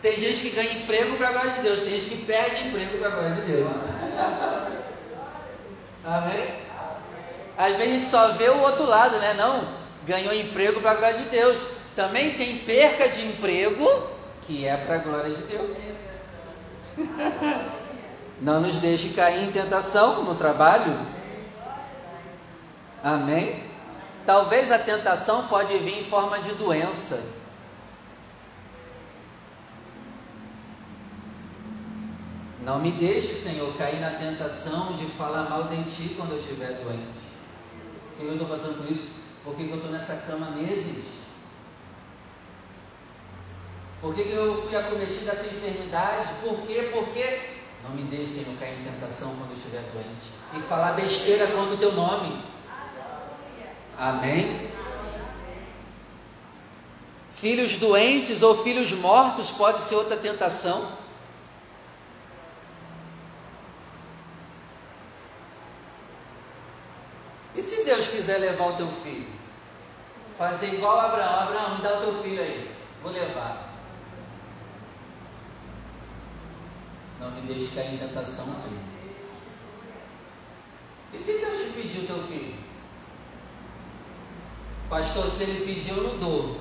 Tem 0.00 0.16
gente 0.16 0.42
que 0.42 0.50
ganha 0.50 0.72
emprego 0.72 1.16
para 1.16 1.28
a 1.28 1.32
glória 1.32 1.50
de 1.52 1.60
Deus, 1.60 1.80
tem 1.80 1.90
gente 1.90 2.10
que 2.10 2.24
perde 2.24 2.68
emprego 2.68 2.98
para 2.98 3.08
a 3.08 3.10
glória 3.10 3.30
de 3.32 3.40
Deus. 3.42 3.68
Amém? 6.04 6.48
Às 7.56 7.76
vezes 7.76 7.92
a 7.92 7.96
gente 7.96 8.08
só 8.08 8.28
vê 8.28 8.48
o 8.48 8.60
outro 8.60 8.86
lado, 8.86 9.18
né? 9.18 9.34
Não, 9.34 9.66
ganhou 10.06 10.32
emprego 10.32 10.80
para 10.80 10.92
a 10.92 10.94
glória 10.94 11.18
de 11.18 11.24
Deus. 11.24 11.56
Também 11.96 12.34
tem 12.34 12.58
perca 12.58 13.08
de 13.08 13.26
emprego 13.26 14.08
que 14.46 14.66
é 14.66 14.76
para 14.76 14.94
a 14.94 14.98
glória 14.98 15.34
de 15.34 15.42
Deus. 15.42 15.76
Não 18.40 18.60
nos 18.60 18.76
deixe 18.76 19.10
cair 19.10 19.42
em 19.42 19.50
tentação 19.50 20.22
no 20.22 20.36
trabalho. 20.36 20.96
Amém? 23.02 23.62
Talvez 24.24 24.70
a 24.70 24.78
tentação 24.78 25.48
pode 25.48 25.76
vir 25.78 26.00
em 26.00 26.04
forma 26.04 26.38
de 26.38 26.52
doença. 26.54 27.20
Não 32.68 32.78
me 32.78 32.92
deixe, 32.92 33.32
Senhor, 33.32 33.72
cair 33.78 33.98
na 33.98 34.10
tentação 34.10 34.92
de 34.92 35.06
falar 35.06 35.48
mal 35.48 35.64
de 35.64 35.82
ti 35.84 36.14
quando 36.14 36.32
eu 36.32 36.38
estiver 36.38 36.74
doente 36.84 37.18
que 38.18 38.24
eu 38.24 38.32
estou 38.32 38.48
passando 38.48 38.82
por 38.82 38.90
isso? 38.90 39.10
Por 39.44 39.54
que, 39.54 39.64
que 39.64 39.70
eu 39.70 39.76
estou 39.76 39.92
nessa 39.92 40.16
cama 40.26 40.50
meses? 40.50 41.04
Por 44.00 44.14
que 44.14 44.22
eu 44.22 44.62
fui 44.62 44.76
acometido 44.76 45.24
dessa 45.24 45.46
enfermidade? 45.46 46.28
Por 46.42 46.66
quê? 46.66 46.90
Por 46.92 47.08
quê? 47.10 47.40
Não 47.84 47.90
me 47.90 48.02
deixe, 48.02 48.42
Senhor, 48.42 48.58
cair 48.58 48.78
em 48.80 48.84
tentação 48.84 49.34
quando 49.36 49.50
eu 49.50 49.56
estiver 49.56 49.82
doente. 49.92 50.32
E 50.56 50.60
falar 50.68 50.92
besteira 50.92 51.46
contra 51.46 51.74
o 51.74 51.78
teu 51.78 51.92
nome. 51.92 52.42
Amém? 53.96 54.70
Filhos 57.36 57.76
doentes 57.76 58.42
ou 58.42 58.62
filhos 58.64 58.90
mortos 58.92 59.50
pode 59.52 59.82
ser 59.82 59.94
outra 59.94 60.16
tentação. 60.16 60.98
E 67.58 67.62
se 67.62 67.82
Deus 67.82 68.06
quiser 68.18 68.38
levar 68.38 68.66
o 68.66 68.76
teu 68.76 68.88
filho? 69.04 69.28
Fazer 70.36 70.74
igual 70.74 70.98
Abraão, 70.98 71.40
Abraão, 71.40 71.76
me 71.76 71.82
dá 71.82 71.98
o 71.98 72.00
teu 72.00 72.22
filho 72.22 72.42
aí, 72.42 72.70
vou 73.02 73.12
levar. 73.12 73.68
Não 77.20 77.30
me 77.30 77.40
deixe 77.42 77.74
cair 77.74 77.94
em 77.94 77.98
tentação, 77.98 78.44
Senhor. 78.46 78.88
E 81.12 81.18
se 81.18 81.38
Deus 81.38 81.58
te 81.58 81.70
pediu 81.70 82.02
o 82.02 82.06
teu 82.06 82.22
filho? 82.24 82.54
Pastor, 84.90 85.30
se 85.30 85.42
ele 85.44 85.64
pediu, 85.64 85.96
eu 85.96 86.02
não 86.04 86.18
dou. 86.18 86.60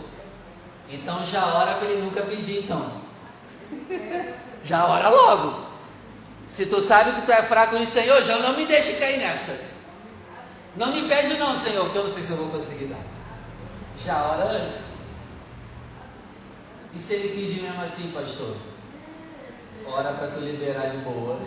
Então 0.89 1.25
já 1.25 1.45
ora 1.45 1.75
para 1.75 1.87
ele 1.87 2.01
nunca 2.01 2.21
pedir, 2.21 2.63
então. 2.63 3.01
Já 4.63 4.85
ora 4.85 5.09
logo. 5.09 5.67
Se 6.45 6.65
tu 6.65 6.81
sabe 6.81 7.11
que 7.13 7.25
tu 7.25 7.31
é 7.31 7.43
fraco 7.43 7.77
no 7.77 7.85
Senhor, 7.85 8.23
já 8.23 8.37
não 8.39 8.55
me 8.55 8.65
deixe 8.65 8.93
cair 8.93 9.19
nessa. 9.19 9.76
Não 10.77 10.93
me 10.93 11.07
pede 11.07 11.37
não, 11.37 11.55
Senhor, 11.55 11.89
que 11.89 11.95
eu 11.95 12.03
não 12.03 12.11
sei 12.11 12.21
se 12.21 12.31
eu 12.31 12.37
vou 12.37 12.49
conseguir 12.49 12.85
dar. 12.85 12.99
Já 13.99 14.23
ora 14.27 14.51
antes. 14.51 14.77
E 16.93 16.99
se 16.99 17.13
ele 17.13 17.29
pedir 17.29 17.63
mesmo 17.63 17.81
assim, 17.81 18.11
pastor? 18.11 18.55
Ora 19.87 20.13
para 20.13 20.27
tu 20.27 20.39
liberar 20.39 20.91
de 20.91 20.97
boa. 20.97 21.39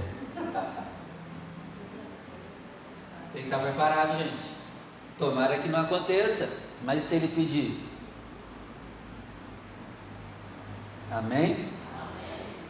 Tem 3.33 3.43
que 3.43 3.49
estar 3.49 3.59
preparado, 3.59 4.19
gente. 4.19 4.51
Tomara 5.17 5.59
que 5.59 5.69
não 5.69 5.83
aconteça. 5.83 6.49
Mas 6.83 7.05
se 7.05 7.15
ele 7.15 7.29
pedir? 7.29 7.81
Amém? 11.13 11.45
Amém? 11.45 11.69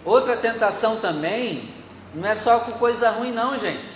Outra 0.05 0.37
tentação 0.37 1.01
também, 1.01 1.73
não 2.14 2.29
é 2.29 2.35
só 2.35 2.61
com 2.61 2.73
coisa 2.73 3.11
ruim, 3.11 3.33
não, 3.33 3.59
gente. 3.59 3.89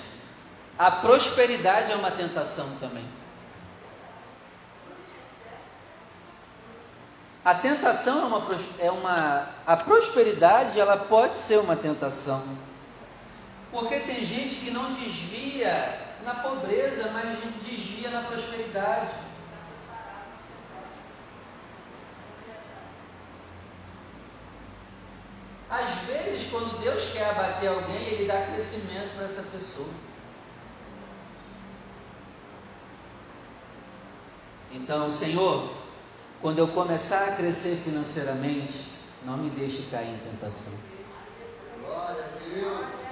A 0.78 0.90
prosperidade 0.90 1.92
é 1.92 1.94
uma 1.94 2.10
tentação 2.10 2.68
também. 2.80 3.04
A 7.44 7.54
tentação 7.54 8.22
é 8.22 8.24
uma, 8.24 8.60
é 8.78 8.90
uma. 8.90 9.48
A 9.66 9.76
prosperidade, 9.76 10.80
ela 10.80 10.96
pode 10.96 11.36
ser 11.36 11.58
uma 11.58 11.76
tentação. 11.76 12.42
Porque 13.70 14.00
tem 14.00 14.24
gente 14.24 14.56
que 14.56 14.70
não 14.70 14.92
desvia 14.94 15.98
na 16.24 16.34
pobreza, 16.34 17.10
mas 17.12 17.38
desvia 17.62 18.10
na 18.10 18.22
prosperidade. 18.22 19.10
Às 25.68 25.90
vezes, 26.06 26.50
quando 26.50 26.80
Deus 26.80 27.12
quer 27.12 27.28
abater 27.30 27.68
alguém, 27.68 28.06
Ele 28.06 28.26
dá 28.26 28.40
crescimento 28.46 29.14
para 29.16 29.26
essa 29.26 29.42
pessoa. 29.42 29.88
Então, 34.74 35.08
Senhor, 35.08 35.70
quando 36.42 36.58
eu 36.58 36.66
começar 36.66 37.28
a 37.28 37.36
crescer 37.36 37.76
financeiramente, 37.76 38.88
não 39.24 39.36
me 39.36 39.48
deixe 39.50 39.82
cair 39.88 40.10
em 40.10 40.18
tentação. 40.18 40.72
Glória 41.80 42.24
a 42.24 42.48
Deus. 42.52 43.04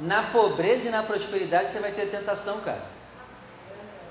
Na 0.00 0.24
pobreza 0.24 0.88
e 0.88 0.90
na 0.90 1.04
prosperidade 1.04 1.70
você 1.70 1.78
vai 1.78 1.92
ter 1.92 2.10
tentação, 2.10 2.60
cara. 2.60 2.84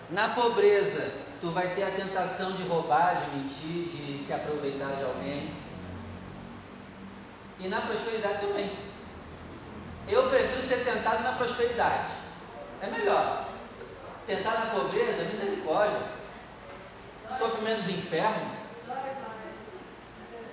Na 0.09 0.29
pobreza, 0.29 1.11
tu 1.41 1.51
vai 1.51 1.75
ter 1.75 1.83
a 1.83 1.91
tentação 1.91 2.53
de 2.53 2.63
roubar, 2.63 3.21
de 3.21 3.37
mentir, 3.37 3.89
de 3.89 4.17
se 4.17 4.33
aproveitar 4.33 4.95
de 4.95 5.03
alguém. 5.03 5.53
E 7.59 7.67
na 7.67 7.81
prosperidade 7.81 8.47
também. 8.47 8.71
Eu 10.07 10.29
prefiro 10.29 10.61
ser 10.65 10.85
tentado 10.85 11.21
na 11.21 11.33
prosperidade. 11.33 12.24
É 12.81 12.87
melhor. 12.87 13.45
Tentar 14.27 14.51
na 14.51 14.65
pobreza, 14.67 15.23
misericórdia. 15.23 15.99
Sofrimento 17.29 17.81
dos 17.81 17.89
infernos. 17.89 18.55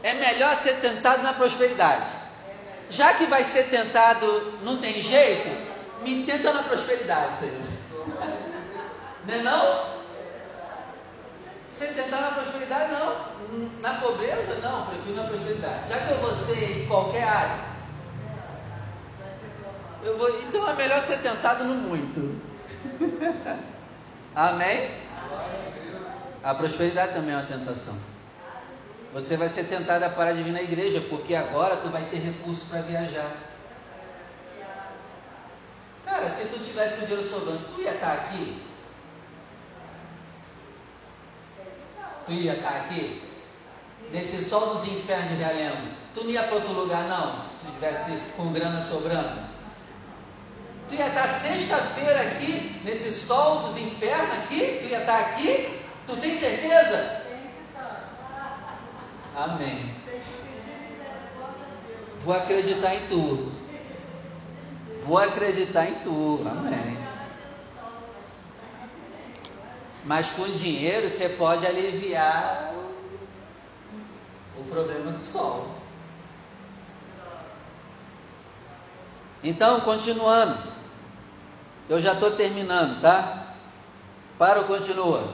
É 0.03 0.15
melhor 0.15 0.57
ser 0.57 0.81
tentado 0.81 1.23
na 1.23 1.33
prosperidade. 1.33 2.07
Já 2.91 3.15
que 3.15 3.27
vai 3.27 3.45
ser 3.45 3.71
tentado, 3.71 4.59
não 4.63 4.79
tem 4.79 5.01
jeito, 5.01 5.49
me 6.03 6.25
tenta 6.25 6.53
na 6.53 6.63
prosperidade, 6.65 7.37
Senhor. 7.37 7.63
Não 9.25 9.35
é 9.35 9.39
não? 9.39 10.03
Ser 11.79 11.95
tentar 11.95 12.21
na 12.21 12.31
prosperidade, 12.33 12.93
não. 12.93 13.81
Na 13.81 13.95
pobreza, 13.95 14.57
não. 14.61 14.87
Prefiro 14.87 15.15
na 15.15 15.29
prosperidade. 15.29 15.89
Já 15.89 15.99
que 16.01 16.11
eu 16.11 16.19
vou 16.19 16.35
ser 16.35 16.81
em 16.81 16.87
qualquer 16.87 17.23
área, 17.23 17.72
eu 20.03 20.19
vou, 20.19 20.29
então 20.43 20.69
é 20.69 20.75
melhor 20.75 21.01
ser 21.01 21.19
tentado 21.19 21.65
no 21.65 21.75
muito. 21.75 22.41
Amém? 24.35 24.91
A 26.43 26.55
prosperidade 26.55 27.15
também 27.15 27.33
é 27.33 27.37
uma 27.37 27.47
tentação. 27.47 27.97
Você 29.13 29.37
vai 29.37 29.49
ser 29.49 29.65
tentado 29.65 30.05
a 30.05 30.11
parar 30.11 30.33
de 30.33 30.43
vir 30.43 30.53
na 30.53 30.63
igreja, 30.63 31.01
porque 31.09 31.35
agora 31.35 31.77
tu 31.77 31.89
vai 31.89 32.03
ter 32.07 32.17
recurso 32.17 32.65
para 32.67 32.81
viajar. 32.81 33.31
Cara, 36.11 36.29
se 36.29 36.47
tu 36.47 36.59
tivesse 36.59 36.97
com 36.97 37.07
dinheiro 37.07 37.29
sobrando, 37.29 37.61
tu 37.75 37.81
ia 37.83 37.93
estar 37.93 38.13
aqui? 38.13 38.63
Tu 42.27 42.33
ia 42.33 42.55
estar 42.55 42.71
aqui? 42.71 43.23
Nesse 44.11 44.43
sol 44.43 44.75
dos 44.75 44.89
infernos 44.89 45.29
de 45.29 45.37
Realengo. 45.37 45.89
Tu 46.15 46.25
não 46.25 46.31
ia 46.31 46.43
para 46.43 46.57
outro 46.57 46.73
lugar, 46.73 47.09
não, 47.09 47.43
se 47.43 47.51
tu 47.61 47.73
tivesse 47.73 48.19
com 48.37 48.53
grana 48.53 48.81
sobrando. 48.83 49.52
Tu 50.93 50.97
ia 50.97 51.09
estar 51.09 51.27
sexta-feira 51.27 52.21
aqui, 52.21 52.79
nesse 52.85 53.11
sol 53.13 53.61
dos 53.61 53.79
infernos 53.79 54.37
aqui? 54.41 54.81
Tu 54.83 54.89
ia 54.91 55.01
estar 55.01 55.21
aqui? 55.21 55.81
Tu 56.07 56.17
tem 56.19 56.39
certeza? 56.39 57.23
Amém. 59.35 59.91
Vou 62.23 62.35
acreditar 62.35 62.95
em 62.95 63.07
tu. 63.07 63.53
Vou 65.07 65.17
acreditar 65.17 65.87
em 65.87 65.95
tu. 66.01 66.47
Amém. 66.47 66.99
Mas 70.05 70.29
com 70.33 70.45
dinheiro 70.45 71.09
você 71.09 71.27
pode 71.31 71.67
aliviar 71.67 72.75
o 74.59 74.65
problema 74.65 75.11
do 75.11 75.19
sol. 75.19 75.69
Então, 79.43 79.81
continuando. 79.81 80.82
Eu 81.93 82.01
já 82.01 82.15
estou 82.15 82.31
terminando, 82.31 83.03
tá? 83.03 83.49
Para 84.39 84.61
ou 84.61 84.65
continua? 84.65 85.29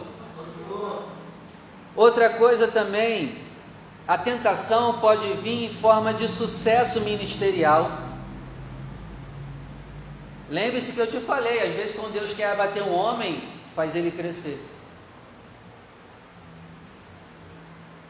Outra 1.94 2.30
coisa 2.30 2.66
também, 2.66 3.38
a 4.08 4.18
tentação 4.18 4.98
pode 4.98 5.34
vir 5.34 5.66
em 5.66 5.72
forma 5.72 6.12
de 6.12 6.26
sucesso 6.26 7.00
ministerial. 7.02 7.92
Lembre-se 10.50 10.90
que 10.90 10.98
eu 10.98 11.06
te 11.06 11.20
falei, 11.20 11.62
às 11.62 11.74
vezes 11.76 11.94
quando 11.94 12.12
Deus 12.12 12.32
quer 12.32 12.50
abater 12.50 12.82
um 12.82 12.92
homem, 12.92 13.40
faz 13.76 13.94
ele 13.94 14.10
crescer. 14.10 14.60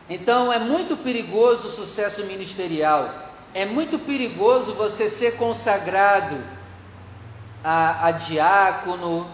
Então 0.08 0.50
é 0.50 0.58
muito 0.58 0.96
perigoso 0.96 1.68
o 1.68 1.70
sucesso 1.70 2.24
ministerial. 2.24 3.12
É 3.52 3.66
muito 3.66 3.98
perigoso 3.98 4.72
você 4.72 5.10
ser 5.10 5.36
consagrado 5.36 6.57
a, 7.62 8.06
a 8.06 8.10
diácono, 8.12 9.30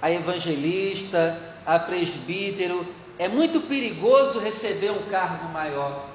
a 0.00 0.10
evangelista, 0.10 1.38
a 1.64 1.78
presbítero. 1.78 2.86
É 3.18 3.28
muito 3.28 3.60
perigoso 3.60 4.40
receber 4.40 4.90
um 4.90 5.02
cargo 5.10 5.48
maior. 5.50 6.08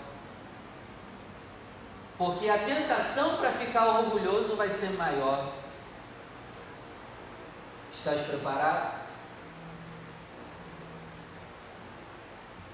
Porque 2.18 2.50
a 2.50 2.58
tentação 2.58 3.38
para 3.38 3.52
ficar 3.54 3.88
orgulhoso 3.88 4.56
vai 4.56 4.68
ser 4.68 4.92
maior. 4.92 5.54
Estás 7.94 8.22
preparado? 8.22 9.00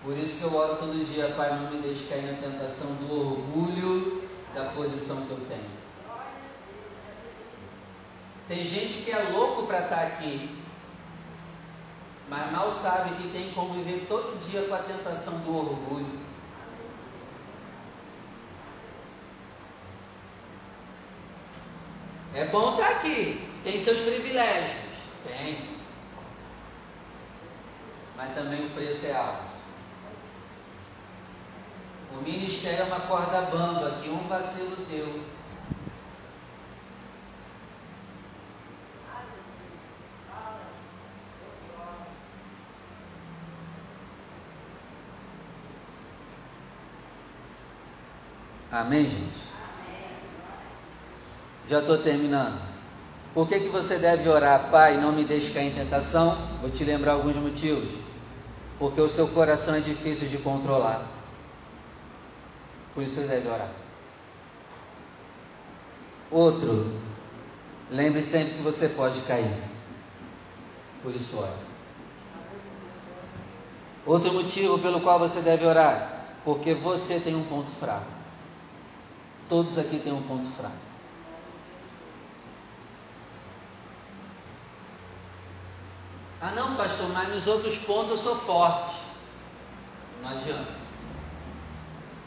Por 0.03 0.17
isso 0.17 0.37
que 0.37 0.43
eu 0.43 0.55
oro 0.55 0.75
todo 0.75 1.05
dia, 1.05 1.33
Pai, 1.35 1.49
não 1.57 1.71
me 1.71 1.79
deixe 1.79 2.05
cair 2.05 2.23
na 2.23 2.37
tentação 2.37 2.87
do 2.93 3.31
orgulho 3.31 4.29
da 4.53 4.65
posição 4.65 5.17
que 5.25 5.31
eu 5.31 5.45
tenho. 5.47 5.74
Tem 8.47 8.63
gente 8.63 9.03
que 9.03 9.11
é 9.11 9.19
louco 9.31 9.65
para 9.65 9.79
estar 9.79 9.95
tá 9.95 10.01
aqui, 10.03 10.63
mas 12.29 12.51
mal 12.51 12.69
sabe 12.69 13.15
que 13.15 13.29
tem 13.29 13.49
que 13.49 13.55
conviver 13.55 14.05
todo 14.07 14.39
dia 14.47 14.61
com 14.67 14.75
a 14.75 14.79
tentação 14.79 15.39
do 15.39 15.57
orgulho. 15.57 16.19
É 22.35 22.45
bom 22.45 22.73
estar 22.73 22.87
tá 22.87 22.91
aqui, 22.97 23.49
tem 23.63 23.79
seus 23.79 24.01
privilégios, 24.01 24.83
tem, 25.25 25.67
mas 28.15 28.35
também 28.35 28.67
o 28.67 28.69
preço 28.71 29.07
é 29.07 29.15
alto. 29.15 29.55
O 32.13 32.21
ministério 32.21 32.81
é 32.81 32.83
uma 32.83 32.99
corda 33.01 33.41
bamba 33.41 33.99
que 34.03 34.09
um 34.09 34.27
vacilo 34.27 34.75
teu 34.87 35.34
Amém, 48.75 49.05
gente? 49.05 49.45
Já 51.69 51.79
estou 51.79 51.97
terminando. 51.97 52.59
Por 53.33 53.47
que, 53.47 53.61
que 53.61 53.69
você 53.69 53.97
deve 53.97 54.27
orar, 54.27 54.69
Pai, 54.69 54.99
não 54.99 55.13
me 55.13 55.23
deixe 55.23 55.53
cair 55.53 55.67
em 55.67 55.73
tentação? 55.73 56.37
Vou 56.59 56.69
te 56.69 56.83
lembrar 56.83 57.13
alguns 57.13 57.37
motivos. 57.37 57.89
Porque 58.77 58.99
o 58.99 59.09
seu 59.09 59.29
coração 59.29 59.75
é 59.75 59.79
difícil 59.79 60.27
de 60.27 60.39
controlar. 60.39 61.07
Por 62.93 63.01
isso 63.01 63.15
você 63.15 63.27
deve 63.27 63.47
orar. 63.47 63.69
Outro, 66.29 66.99
lembre 67.89 68.21
sempre 68.21 68.55
que 68.55 68.61
você 68.61 68.89
pode 68.89 69.21
cair. 69.21 69.55
Por 71.01 71.15
isso 71.15 71.39
ore. 71.39 71.49
Outro 74.05 74.33
motivo 74.33 74.77
pelo 74.79 74.99
qual 74.99 75.17
você 75.17 75.39
deve 75.39 75.65
orar, 75.65 76.25
porque 76.43 76.73
você 76.73 77.21
tem 77.21 77.35
um 77.35 77.43
ponto 77.43 77.71
fraco. 77.79 78.14
Todos 79.47 79.77
aqui 79.77 79.99
têm 79.99 80.13
um 80.13 80.23
ponto 80.23 80.47
fraco. 80.49 80.75
Ah, 86.41 86.51
não, 86.51 86.75
pastor, 86.75 87.09
mas 87.09 87.29
nos 87.29 87.47
outros 87.47 87.77
pontos 87.79 88.11
eu 88.11 88.17
sou 88.17 88.35
forte. 88.37 88.95
Não 90.21 90.29
adianta. 90.29 90.73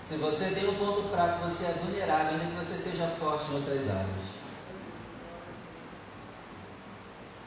Se 0.05 0.17
você 0.17 0.51
tem 0.51 0.69
um 0.69 0.75
ponto 0.75 1.09
fraco, 1.11 1.45
você 1.45 1.67
é 1.67 1.73
vulnerável, 1.85 2.33
ainda 2.33 2.47
que 2.47 2.65
você 2.65 2.79
seja 2.79 3.07
forte 3.21 3.45
em 3.51 3.57
outras 3.57 3.89
áreas. 3.91 4.29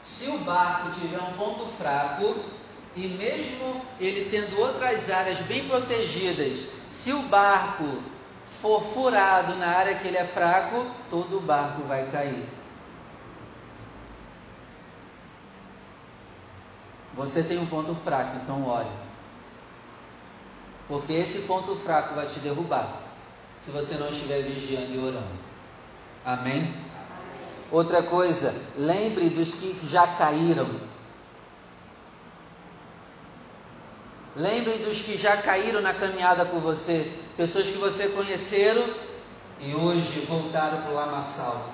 Se 0.04 0.28
o 0.28 0.38
barco 0.38 0.92
tiver 1.00 1.18
um 1.18 1.32
ponto 1.32 1.66
fraco, 1.76 2.36
e 2.94 3.08
mesmo 3.08 3.84
ele 3.98 4.30
tendo 4.30 4.58
outras 4.60 5.10
áreas 5.10 5.40
bem 5.40 5.66
protegidas, 5.66 6.68
se 6.90 7.12
o 7.12 7.22
barco 7.22 8.00
for 8.62 8.80
furado 8.94 9.56
na 9.56 9.66
área 9.66 9.96
que 9.96 10.06
ele 10.06 10.16
é 10.16 10.24
fraco, 10.24 10.86
todo 11.10 11.38
o 11.38 11.40
barco 11.40 11.82
vai 11.82 12.08
cair. 12.12 12.48
Você 17.14 17.42
tem 17.42 17.58
um 17.58 17.66
ponto 17.66 17.92
fraco, 17.96 18.36
então 18.36 18.64
ore. 18.64 18.86
Porque 20.86 21.12
esse 21.12 21.40
ponto 21.40 21.74
fraco 21.74 22.14
vai 22.14 22.26
te 22.26 22.38
derrubar 22.38 23.00
se 23.60 23.72
você 23.72 23.96
não 23.96 24.08
estiver 24.08 24.42
vigiando 24.42 24.94
e 24.94 24.98
orando. 24.98 25.52
Amém? 26.24 26.72
Outra 27.70 28.02
coisa, 28.02 28.54
lembre 28.76 29.28
dos 29.30 29.54
que 29.54 29.76
já 29.88 30.06
caíram. 30.06 30.68
Lembre 34.36 34.78
dos 34.78 35.02
que 35.02 35.16
já 35.18 35.36
caíram 35.36 35.80
na 35.80 35.92
caminhada 35.92 36.44
com 36.44 36.60
você, 36.60 37.12
pessoas 37.36 37.66
que 37.66 37.78
você 37.78 38.08
conheceram 38.08 38.84
e 39.60 39.74
hoje 39.74 40.20
voltaram 40.28 40.82
para 40.82 40.90
o 40.90 40.94
lamaçal. 40.94 41.70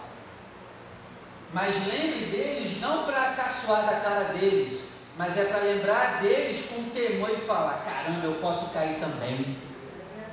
Mas 1.52 1.74
lembre 1.86 2.26
deles 2.26 2.80
não 2.80 3.04
para 3.04 3.32
caçoar 3.32 3.86
da 3.86 4.00
cara 4.00 4.24
deles, 4.34 4.80
mas 5.16 5.36
é 5.36 5.44
para 5.44 5.61
lembrar 5.61 6.20
deles 6.20 6.66
com 6.68 6.90
temor 6.90 7.30
e 7.30 7.46
falar: 7.46 7.84
caramba, 7.84 8.26
eu 8.26 8.34
posso 8.34 8.70
cair 8.70 9.00
também, 9.00 9.56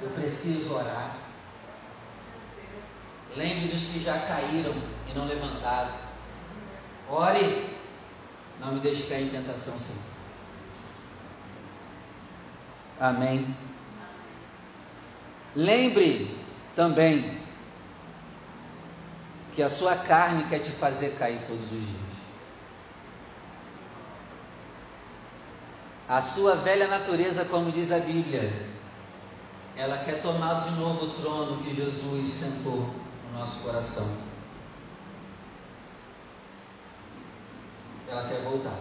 eu 0.01 0.09
preciso 0.09 0.75
orar. 0.75 1.15
Lembre 3.35 3.67
dos 3.67 3.83
que 3.85 3.99
já 3.99 4.19
caíram 4.19 4.73
e 5.09 5.13
não 5.13 5.25
levantaram. 5.25 5.91
Ore, 7.09 7.75
não 8.59 8.73
me 8.73 8.79
deixe 8.79 9.03
cair 9.03 9.25
em 9.25 9.29
tentação, 9.29 9.77
Senhor. 9.77 10.01
Amém. 12.99 13.55
Lembre 15.55 16.37
também 16.75 17.39
que 19.55 19.63
a 19.63 19.69
sua 19.69 19.95
carne 19.95 20.43
quer 20.49 20.59
te 20.59 20.71
fazer 20.71 21.15
cair 21.17 21.39
todos 21.47 21.63
os 21.63 21.69
dias. 21.69 22.05
A 26.09 26.21
sua 26.21 26.55
velha 26.55 26.87
natureza, 26.87 27.45
como 27.45 27.71
diz 27.71 27.91
a 27.91 27.99
Bíblia, 27.99 28.51
ela 29.77 29.97
quer 29.99 30.21
tomar 30.21 30.65
de 30.65 30.71
novo 30.79 31.05
o 31.05 31.09
trono 31.11 31.63
que 31.63 31.73
Jesus 31.73 32.29
sentou 32.31 32.93
nosso 33.33 33.59
coração. 33.59 34.07
Ela 38.09 38.27
quer 38.27 38.41
voltar. 38.41 38.77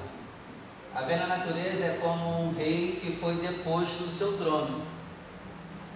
A 0.95 1.03
velha 1.03 1.27
natureza 1.27 1.85
é 1.85 1.99
como 2.01 2.43
um 2.43 2.55
rei 2.55 3.01
que 3.01 3.17
foi 3.17 3.35
deposto 3.37 4.05
do 4.05 4.13
seu 4.13 4.37
trono. 4.39 4.94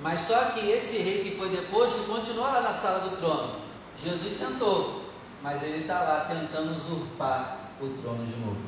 Mas 0.01 0.21
só 0.21 0.53
que 0.53 0.71
esse 0.71 0.99
rei 0.99 1.25
que 1.25 1.37
foi 1.37 1.49
deposto 1.49 2.05
continua 2.05 2.51
lá 2.51 2.61
na 2.61 2.75
sala 2.75 3.01
do 3.01 3.17
trono. 3.17 3.57
Jesus 4.03 4.33
sentou, 4.35 5.05
mas 5.43 5.63
ele 5.63 5.79
está 5.79 6.03
lá 6.03 6.27
tentando 6.29 6.73
usurpar 6.73 7.73
o 7.81 7.89
trono 8.01 8.25
de 8.25 8.37
novo. 8.37 8.61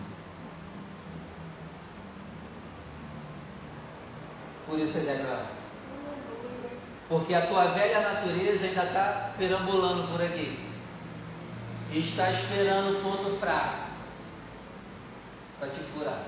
Por 4.67 4.79
isso 4.79 5.01
deve 5.01 5.23
orar. 5.23 5.47
Porque 7.09 7.35
a 7.35 7.47
tua 7.47 7.65
velha 7.67 8.01
natureza 8.01 8.67
ainda 8.67 8.85
está 8.85 9.33
perambulando 9.37 10.09
por 10.09 10.23
aqui. 10.23 10.59
E 11.93 11.99
está 11.99 12.31
esperando 12.31 12.99
o 12.99 13.03
ponto 13.03 13.37
fraco 13.41 13.91
para 15.59 15.69
te 15.69 15.81
furar. 15.81 16.23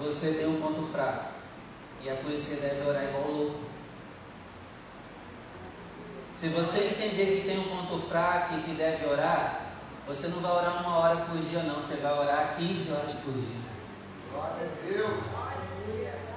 Você 0.00 0.32
tem 0.34 0.46
um 0.46 0.60
ponto 0.60 0.90
fraco. 0.92 1.32
E 2.02 2.08
é 2.08 2.14
por 2.14 2.30
isso 2.32 2.50
que 2.50 2.56
deve 2.56 2.88
orar 2.88 3.04
igual 3.04 3.30
louco. 3.30 3.60
Se 6.34 6.48
você 6.48 6.78
entender 6.88 7.40
que 7.40 7.48
tem 7.48 7.58
um 7.58 7.76
ponto 7.76 8.08
fraco 8.08 8.54
e 8.54 8.62
que 8.62 8.74
deve 8.74 9.06
orar, 9.06 9.60
você 10.06 10.26
não 10.26 10.40
vai 10.40 10.50
orar 10.50 10.84
uma 10.84 10.96
hora 10.96 11.16
por 11.26 11.38
dia, 11.38 11.62
não. 11.62 11.76
Você 11.76 11.94
vai 11.96 12.12
orar 12.12 12.56
15 12.56 12.92
horas 12.92 13.14
por 13.24 13.32
dia. 13.32 13.62
Glória 14.32 14.66
a 14.66 14.86
Deus. 14.86 15.42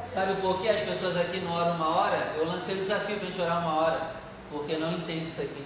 Sabe 0.06 0.40
por 0.40 0.62
que 0.62 0.70
as 0.70 0.80
pessoas 0.82 1.18
aqui 1.18 1.40
não 1.42 1.52
oram 1.52 1.76
uma 1.76 1.90
hora? 1.90 2.36
Eu 2.38 2.46
lancei 2.46 2.76
o 2.76 2.78
desafio 2.78 3.18
para 3.18 3.28
a 3.28 3.30
gente 3.32 3.42
orar 3.42 3.60
uma 3.62 3.82
hora, 3.82 4.12
porque 4.52 4.78
não 4.78 4.94
entende 4.94 5.26
isso 5.26 5.42
aqui. 5.42 5.66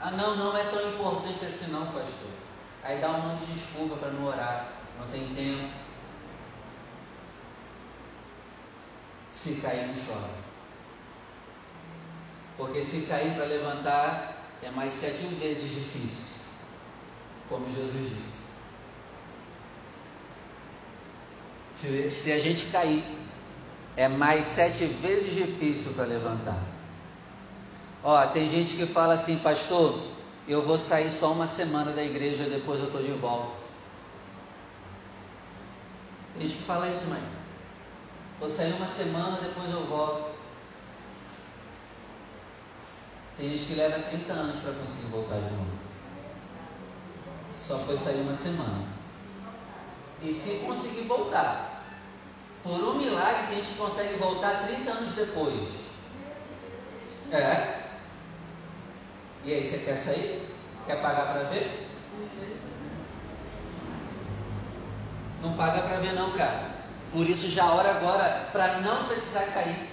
Ah, 0.00 0.12
não, 0.12 0.36
não 0.36 0.56
é 0.56 0.64
tão 0.64 0.88
importante 0.88 1.44
assim, 1.44 1.72
não, 1.72 1.84
pastor. 1.86 2.30
Aí 2.84 2.98
dá 2.98 3.10
um 3.10 3.20
monte 3.20 3.46
de 3.46 3.52
desculpa 3.52 3.96
para 3.96 4.10
não 4.10 4.26
orar, 4.26 4.68
não 4.98 5.08
tem 5.08 5.34
tempo. 5.34 5.68
Se 9.38 9.54
cair, 9.62 9.86
não 9.86 9.94
chora. 9.94 10.30
Porque 12.56 12.82
se 12.82 13.02
cair 13.02 13.34
para 13.36 13.44
levantar 13.44 14.36
é 14.60 14.68
mais 14.68 14.92
sete 14.92 15.22
vezes 15.36 15.70
difícil, 15.70 16.34
como 17.48 17.72
Jesus 17.72 18.10
disse. 18.10 18.38
Se, 21.76 22.10
se 22.10 22.32
a 22.32 22.40
gente 22.40 22.66
cair, 22.66 23.04
é 23.96 24.08
mais 24.08 24.44
sete 24.44 24.86
vezes 24.86 25.32
difícil 25.32 25.92
para 25.92 26.06
levantar. 26.06 26.60
Ó, 28.02 28.26
tem 28.26 28.50
gente 28.50 28.74
que 28.74 28.86
fala 28.86 29.14
assim, 29.14 29.38
pastor, 29.38 30.02
eu 30.48 30.62
vou 30.62 30.78
sair 30.78 31.12
só 31.12 31.30
uma 31.30 31.46
semana 31.46 31.92
da 31.92 32.02
igreja, 32.02 32.50
depois 32.50 32.80
eu 32.80 32.86
estou 32.86 33.04
de 33.04 33.12
volta. 33.12 33.56
Tem 36.32 36.48
gente 36.48 36.58
que 36.58 36.64
fala 36.64 36.88
isso, 36.88 37.06
mãe. 37.06 37.37
Vou 38.40 38.48
sair 38.48 38.72
uma 38.74 38.86
semana, 38.86 39.38
depois 39.40 39.68
eu 39.68 39.84
volto. 39.86 40.30
Tem 43.36 43.50
gente 43.50 43.66
que 43.66 43.74
leva 43.74 43.98
30 43.98 44.32
anos 44.32 44.60
para 44.60 44.74
conseguir 44.74 45.06
voltar 45.06 45.36
de 45.36 45.50
novo. 45.50 45.70
Só 47.60 47.78
foi 47.80 47.96
sair 47.96 48.20
uma 48.20 48.34
semana. 48.34 48.84
E 50.22 50.32
se 50.32 50.60
conseguir 50.66 51.02
voltar, 51.02 51.84
por 52.62 52.80
um 52.80 52.94
milagre 52.94 53.46
que 53.48 53.52
a 53.54 53.56
gente 53.56 53.76
consegue 53.76 54.16
voltar 54.18 54.66
30 54.66 54.90
anos 54.90 55.14
depois. 55.14 55.68
É. 57.32 57.88
E 59.44 59.52
aí, 59.52 59.64
você 59.64 59.78
quer 59.78 59.96
sair? 59.96 60.48
Quer 60.86 61.02
pagar 61.02 61.32
para 61.32 61.42
ver? 61.44 61.88
Não 65.42 65.56
paga 65.56 65.82
para 65.82 65.98
ver 65.98 66.12
não, 66.14 66.32
cara. 66.32 66.77
Por 67.12 67.28
isso 67.28 67.48
já 67.48 67.64
ora 67.64 67.90
agora 67.90 68.48
para 68.52 68.78
não 68.78 69.04
precisar 69.04 69.44
cair. 69.54 69.88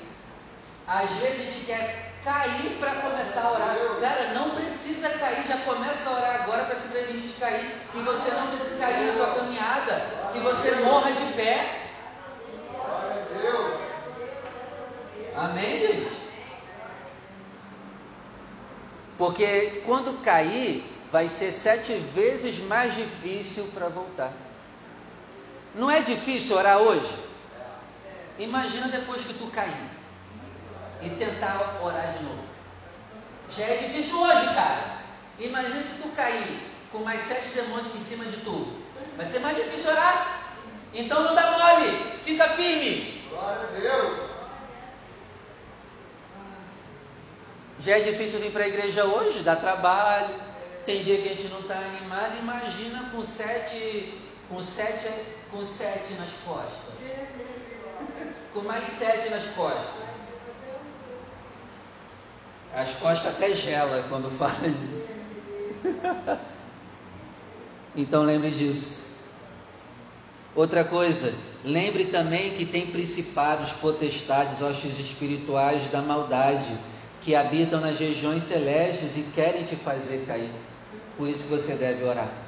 Às 0.87 1.09
vezes 1.11 1.39
a 1.39 1.43
gente 1.51 1.65
quer 1.65 2.13
cair 2.23 2.77
para 2.79 2.95
começar 2.95 3.41
a 3.41 3.51
orar. 3.51 3.75
Cara, 4.01 4.33
não 4.33 4.51
precisa 4.51 5.09
cair, 5.09 5.47
já 5.47 5.57
começa 5.59 6.09
a 6.09 6.13
orar 6.13 6.41
agora 6.43 6.65
para 6.65 6.75
se 6.75 6.87
prevenir 6.89 7.27
de 7.27 7.33
cair. 7.33 7.71
Que 7.91 7.99
você 7.99 8.31
não 8.31 8.47
precisa 8.47 8.77
cair 8.79 9.07
na 9.07 9.13
tua 9.13 9.35
caminhada. 9.35 9.93
Que 10.33 10.39
você 10.39 10.71
morra 10.83 11.11
de 11.11 11.33
pé. 11.33 11.81
Amém, 15.35 15.79
gente? 15.79 16.25
Porque 19.17 19.83
quando 19.85 20.21
cair, 20.21 20.83
vai 21.11 21.29
ser 21.29 21.51
sete 21.51 21.93
vezes 21.93 22.59
mais 22.59 22.95
difícil 22.95 23.69
para 23.73 23.87
voltar. 23.87 24.33
Não 25.75 25.91
é 25.91 26.01
difícil 26.01 26.55
orar 26.55 26.77
hoje? 26.77 27.13
Imagina 28.39 28.87
depois 28.87 29.23
que 29.23 29.33
tu 29.33 29.47
cair 29.47 29.89
e 31.01 31.09
tentar 31.09 31.79
orar 31.83 32.13
de 32.13 32.23
novo. 32.23 32.43
Já 33.49 33.65
é 33.65 33.77
difícil 33.77 34.19
hoje, 34.19 34.45
cara. 34.53 34.99
Imagina 35.37 35.83
se 35.83 36.01
tu 36.01 36.09
cair 36.15 36.71
com 36.91 36.99
mais 36.99 37.21
sete 37.21 37.49
demônios 37.49 37.93
em 37.93 37.99
cima 37.99 38.23
de 38.25 38.37
tu. 38.37 38.67
Vai 39.17 39.25
ser 39.25 39.39
mais 39.39 39.57
difícil 39.57 39.91
orar. 39.91 40.43
Então 40.93 41.23
não 41.23 41.35
dá 41.35 41.51
mole, 41.51 41.91
fica 42.23 42.47
firme. 42.49 43.21
Glória 43.29 43.67
a 43.67 43.79
Deus. 43.79 44.29
Já 47.81 47.97
é 47.97 47.99
difícil 47.99 48.39
vir 48.39 48.51
para 48.51 48.63
a 48.63 48.67
igreja 48.67 49.03
hoje, 49.03 49.39
dá 49.39 49.55
trabalho. 49.57 50.33
Tem 50.85 51.03
dia 51.03 51.21
que 51.21 51.29
a 51.29 51.35
gente 51.35 51.49
não 51.49 51.59
está 51.59 51.75
animado. 51.75 52.37
Imagina 52.39 53.09
com 53.11 53.23
sete, 53.23 54.17
com 54.49 54.61
sete, 54.61 55.09
com 55.55 55.65
sete 55.65 56.13
nas 56.15 56.29
costas. 56.45 56.93
Com 58.53 58.61
mais 58.61 58.85
sete 58.85 59.29
nas 59.29 59.45
costas. 59.55 60.05
As 62.75 62.91
costas 62.95 63.33
até 63.33 63.53
gela 63.53 64.05
quando 64.09 64.29
fala 64.37 64.67
isso. 64.67 65.05
então 67.95 68.23
lembre 68.23 68.51
disso. 68.51 69.05
Outra 70.53 70.83
coisa, 70.83 71.33
lembre 71.63 72.05
também 72.05 72.55
que 72.55 72.65
tem 72.65 72.87
principados, 72.87 73.71
potestades, 73.71 74.61
hostes 74.61 74.99
espirituais 74.99 75.89
da 75.89 76.01
maldade 76.01 76.77
que 77.21 77.33
habitam 77.33 77.79
nas 77.79 77.97
regiões 77.97 78.43
celestes 78.43 79.17
e 79.17 79.23
querem 79.33 79.63
te 79.63 79.75
fazer 79.77 80.25
cair. 80.27 80.51
Por 81.17 81.29
isso 81.29 81.43
que 81.43 81.49
você 81.49 81.75
deve 81.75 82.03
orar. 82.03 82.44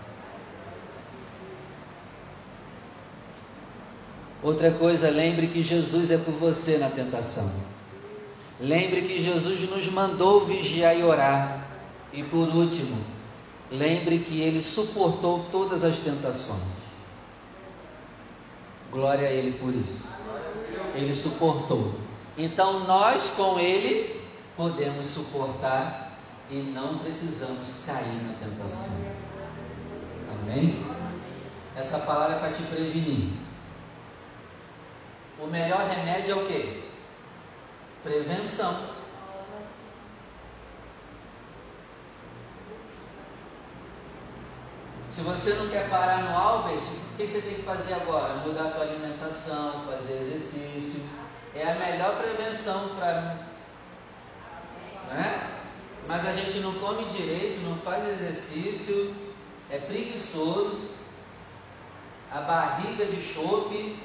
Outra 4.48 4.72
coisa, 4.72 5.10
lembre 5.10 5.48
que 5.48 5.62
Jesus 5.62 6.10
é 6.10 6.18
por 6.18 6.34
você 6.36 6.78
na 6.78 6.90
tentação. 6.90 7.52
Lembre 8.62 9.02
que 9.02 9.22
Jesus 9.22 9.70
nos 9.70 9.92
mandou 9.92 10.46
vigiar 10.46 10.98
e 10.98 11.04
orar. 11.04 11.68
E 12.14 12.24
por 12.24 12.48
último, 12.48 12.98
lembre 13.70 14.20
que 14.20 14.40
ele 14.40 14.64
suportou 14.64 15.46
todas 15.52 15.84
as 15.84 16.00
tentações. 16.00 16.62
Glória 18.90 19.28
a 19.28 19.32
Ele 19.32 19.60
por 19.60 19.76
isso. 19.76 20.06
Ele 20.96 21.14
suportou. 21.14 21.96
Então 22.38 22.88
nós 22.88 23.30
com 23.36 23.60
Ele 23.60 24.18
podemos 24.56 25.08
suportar 25.08 26.18
e 26.50 26.56
não 26.56 27.00
precisamos 27.00 27.84
cair 27.86 28.24
na 28.24 28.34
tentação. 28.40 28.96
Amém? 30.32 30.86
Essa 31.76 32.00
palavra 32.00 32.38
é 32.38 32.40
para 32.40 32.52
te 32.52 32.64
prevenir. 32.64 33.47
O 35.40 35.48
melhor 35.48 35.88
remédio 35.88 36.32
é 36.32 36.36
o 36.36 36.46
que? 36.48 36.92
Prevenção. 38.04 38.98
Se 45.12 45.22
você 45.22 45.54
não 45.56 45.68
quer 45.70 45.90
parar 45.90 46.24
no 46.24 46.38
Albert, 46.38 46.78
o 46.78 47.18
que 47.18 47.28
você 47.28 47.42
tem 47.42 47.56
que 47.56 47.64
fazer 47.64 47.94
agora? 47.94 48.36
Mudar 48.36 48.68
a 48.68 48.72
tua 48.72 48.84
alimentação, 48.84 49.84
fazer 49.88 50.14
exercício. 50.22 51.02
É 51.56 51.72
a 51.72 51.76
melhor 51.76 52.18
prevenção 52.18 52.90
para. 52.90 53.48
Né? 55.10 55.62
Mas 56.08 56.28
a 56.28 56.34
gente 56.34 56.60
não 56.60 56.74
come 56.76 57.06
direito, 57.06 57.62
não 57.62 57.78
faz 57.78 58.08
exercício, 58.08 59.16
é 59.70 59.78
preguiçoso, 59.78 60.92
a 62.32 62.42
barriga 62.42 63.06
de 63.06 63.22
chope, 63.22 64.00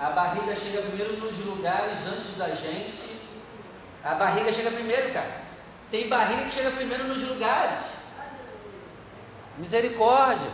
a 0.00 0.10
barriga 0.10 0.56
chega 0.56 0.80
primeiro 0.80 1.18
nos 1.18 1.44
lugares 1.44 1.98
antes 2.06 2.34
da 2.38 2.48
gente. 2.48 3.20
A 4.02 4.14
barriga 4.14 4.50
chega 4.50 4.70
primeiro, 4.70 5.12
cara. 5.12 5.42
Tem 5.90 6.08
barriga 6.08 6.44
que 6.44 6.52
chega 6.52 6.70
primeiro 6.70 7.04
nos 7.04 7.22
lugares. 7.22 7.84
Misericórdia. 9.58 10.50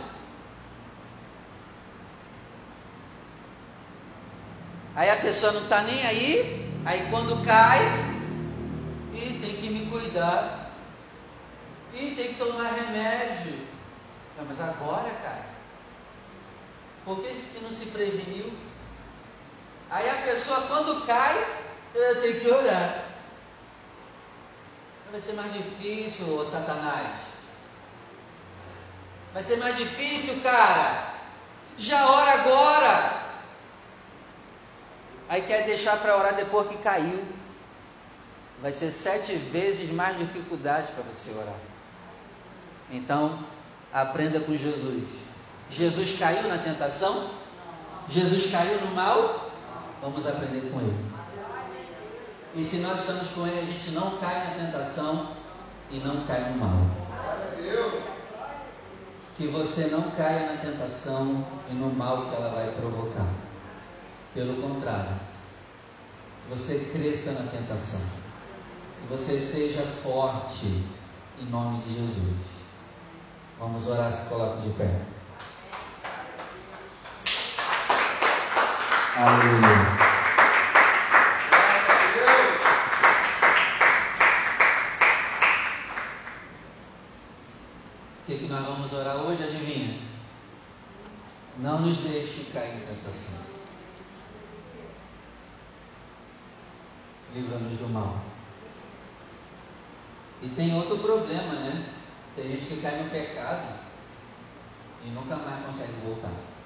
Aí 4.93 5.09
a 5.09 5.15
pessoa 5.15 5.53
não 5.53 5.61
está 5.61 5.81
nem 5.83 6.05
aí, 6.05 6.81
aí 6.83 7.07
quando 7.09 7.45
cai, 7.45 7.79
e 9.13 9.39
tem 9.39 9.61
que 9.61 9.69
me 9.69 9.85
cuidar, 9.85 10.71
e 11.93 12.15
tem 12.15 12.33
que 12.33 12.39
tomar 12.39 12.73
remédio. 12.73 13.59
Não, 14.35 14.43
mas 14.45 14.59
agora, 14.59 15.09
cara, 15.21 15.45
por 17.05 17.21
que 17.21 17.29
não 17.61 17.71
se 17.71 17.85
preveniu? 17.85 18.51
Aí 19.89 20.09
a 20.09 20.21
pessoa 20.23 20.61
quando 20.61 21.05
cai, 21.05 21.45
eu 21.95 22.21
tenho 22.21 22.39
que 22.41 22.49
orar. 22.49 23.05
Vai 25.11 25.21
ser 25.21 25.33
mais 25.33 25.53
difícil, 25.53 26.37
ô 26.37 26.43
Satanás. 26.43 27.07
Vai 29.33 29.43
ser 29.43 29.57
mais 29.57 29.77
difícil, 29.77 30.41
cara. 30.41 31.13
Já 31.77 32.09
ora 32.09 32.33
agora. 32.33 33.27
Aí 35.29 35.41
quer 35.41 35.65
deixar 35.65 35.97
para 35.97 36.17
orar 36.17 36.35
depois 36.35 36.67
que 36.67 36.77
caiu. 36.77 37.23
Vai 38.61 38.73
ser 38.73 38.91
sete 38.91 39.33
vezes 39.35 39.91
mais 39.91 40.17
dificuldade 40.17 40.87
para 40.93 41.03
você 41.03 41.31
orar. 41.31 41.59
Então, 42.91 43.45
aprenda 43.93 44.39
com 44.39 44.57
Jesus. 44.57 45.03
Jesus 45.69 46.17
caiu 46.17 46.47
na 46.47 46.57
tentação? 46.57 47.29
Jesus 48.09 48.49
caiu 48.51 48.81
no 48.81 48.95
mal? 48.95 49.46
Vamos 50.01 50.27
aprender 50.27 50.71
com 50.71 50.79
ele. 50.79 51.05
E 52.55 52.63
se 52.63 52.77
nós 52.77 52.99
estamos 52.99 53.29
com 53.29 53.45
ele, 53.47 53.59
a 53.59 53.65
gente 53.65 53.91
não 53.91 54.17
cai 54.17 54.47
na 54.47 54.65
tentação 54.65 55.27
e 55.91 55.97
não 55.99 56.25
cai 56.25 56.51
no 56.51 56.57
mal. 56.57 56.79
Que 59.35 59.47
você 59.47 59.87
não 59.87 60.09
caia 60.11 60.53
na 60.53 60.61
tentação 60.61 61.45
e 61.69 61.73
no 61.73 61.93
mal 61.93 62.25
que 62.25 62.35
ela 62.35 62.49
vai 62.49 62.71
provocar. 62.71 63.27
Pelo 64.33 64.61
contrário, 64.61 65.19
que 66.43 66.49
você 66.49 66.91
cresça 66.91 67.33
na 67.33 67.49
tentação. 67.51 68.01
Que 69.01 69.07
você 69.09 69.39
seja 69.39 69.83
forte 70.03 70.83
em 71.39 71.45
nome 71.45 71.83
de 71.83 71.93
Jesus. 71.93 72.37
Vamos 73.59 73.87
orar, 73.87 74.11
se 74.11 74.29
coloque 74.29 74.61
de 74.61 74.69
pé. 74.73 75.16
Aleluia. 79.19 79.97
O 88.21 88.25
que, 88.27 88.37
que 88.37 88.47
nós 88.47 88.63
vamos 88.63 88.93
orar 88.93 89.15
hoje? 89.15 89.43
Adivinha? 89.43 90.01
Não 91.57 91.81
nos 91.81 92.01
deixe 92.01 92.43
cair 92.53 92.75
em 92.75 92.85
tentação. 92.85 93.39
Livra-nos 97.33 97.73
do 97.73 97.89
mal. 97.89 98.21
E 100.43 100.47
tem 100.49 100.75
outro 100.75 100.99
problema, 100.99 101.53
né? 101.53 101.91
Tem 102.35 102.49
gente 102.49 102.67
que 102.67 102.81
cai 102.81 103.01
no 103.01 103.09
pecado 103.09 103.79
e 105.03 105.09
nunca 105.09 105.37
mais 105.37 105.65
consegue 105.65 105.93
voltar. 106.05 106.56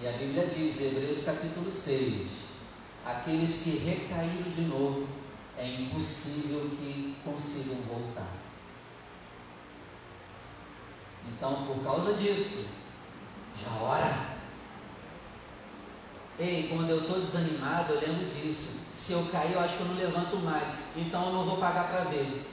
E 0.00 0.06
a 0.06 0.12
Bíblia 0.12 0.46
diz, 0.46 0.80
Hebreus 0.80 1.24
capítulo 1.24 1.70
6, 1.70 2.28
aqueles 3.04 3.62
que 3.62 3.70
recaíram 3.70 4.50
de 4.54 4.62
novo, 4.62 5.08
é 5.56 5.66
impossível 5.66 6.70
que 6.78 7.16
consigam 7.24 7.74
voltar. 7.88 8.28
Então, 11.26 11.66
por 11.66 11.82
causa 11.82 12.14
disso, 12.14 12.68
já 13.60 13.82
ora. 13.82 14.38
Ei, 16.38 16.68
quando 16.68 16.90
eu 16.90 17.00
estou 17.00 17.20
desanimado, 17.20 17.94
eu 17.94 18.00
lembro 18.00 18.24
disso. 18.26 18.78
Se 18.94 19.12
eu 19.12 19.26
cair, 19.32 19.54
eu 19.54 19.60
acho 19.60 19.76
que 19.76 19.82
eu 19.82 19.88
não 19.88 19.96
levanto 19.96 20.36
mais. 20.36 20.78
Então 20.96 21.26
eu 21.26 21.32
não 21.32 21.44
vou 21.44 21.56
pagar 21.56 21.88
para 21.88 22.04
ver. 22.04 22.46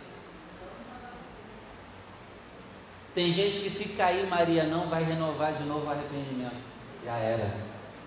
Tem 3.14 3.32
gente 3.32 3.60
que 3.62 3.70
se 3.70 3.90
cair, 3.90 4.26
Maria, 4.28 4.64
não 4.64 4.88
vai 4.88 5.04
renovar 5.04 5.54
de 5.54 5.64
novo 5.64 5.86
o 5.86 5.92
arrependimento. 5.92 6.75
Já 7.06 7.18
era. 7.18 7.48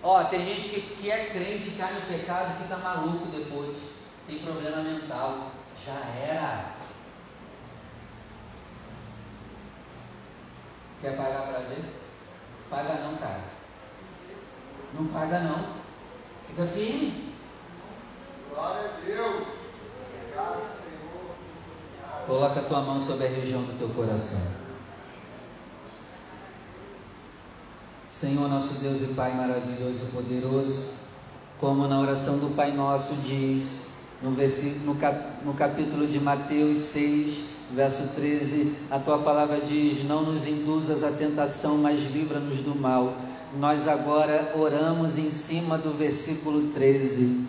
Ó, 0.03 0.23
tem 0.25 0.45
gente 0.45 0.69
que, 0.69 0.81
que 0.81 1.09
é 1.11 1.27
crente, 1.27 1.71
cai 1.77 1.93
no 1.93 2.01
pecado 2.01 2.53
e 2.53 2.63
fica 2.63 2.77
maluco 2.77 3.27
depois. 3.27 3.77
Tem 4.27 4.39
problema 4.39 4.83
mental. 4.83 5.51
Já 5.85 5.93
era. 5.93 6.65
Quer 11.01 11.15
pagar 11.15 11.47
para 11.47 11.59
ver? 11.59 11.83
Paga 12.69 12.93
não, 12.95 13.15
cara. 13.17 13.41
Não 14.93 15.07
paga 15.07 15.39
não. 15.39 15.79
Fica 16.47 16.65
firme. 16.65 17.33
Glória 18.49 18.81
a 18.81 19.05
Deus. 19.05 19.47
Obrigado, 20.13 20.61
Senhor. 20.83 22.25
Coloca 22.27 22.59
a 22.59 22.63
tua 22.63 22.81
mão 22.81 22.99
sobre 22.99 23.27
a 23.27 23.29
região 23.29 23.61
do 23.61 23.77
teu 23.77 23.89
coração. 23.89 24.68
Senhor 28.19 28.49
nosso 28.49 28.81
Deus 28.81 29.01
e 29.01 29.13
Pai 29.13 29.33
maravilhoso 29.33 30.03
e 30.03 30.11
poderoso, 30.11 30.87
como 31.57 31.87
na 31.87 32.01
oração 32.01 32.37
do 32.37 32.53
Pai 32.53 32.73
Nosso 32.73 33.13
diz, 33.25 33.91
no, 34.21 34.31
versículo, 34.31 34.87
no, 34.87 34.95
cap, 34.95 35.17
no 35.45 35.53
capítulo 35.53 36.05
de 36.05 36.19
Mateus 36.19 36.79
6, 36.79 37.37
verso 37.73 38.09
13, 38.15 38.75
a 38.91 38.99
tua 38.99 39.19
palavra 39.19 39.61
diz: 39.61 40.03
Não 40.03 40.21
nos 40.23 40.45
induzas 40.47 41.01
à 41.01 41.11
tentação, 41.11 41.77
mas 41.77 42.11
livra-nos 42.11 42.57
do 42.57 42.77
mal. 42.77 43.13
Nós 43.57 43.87
agora 43.87 44.51
oramos 44.53 45.17
em 45.17 45.31
cima 45.31 45.77
do 45.77 45.97
versículo 45.97 46.73
13. 46.73 47.45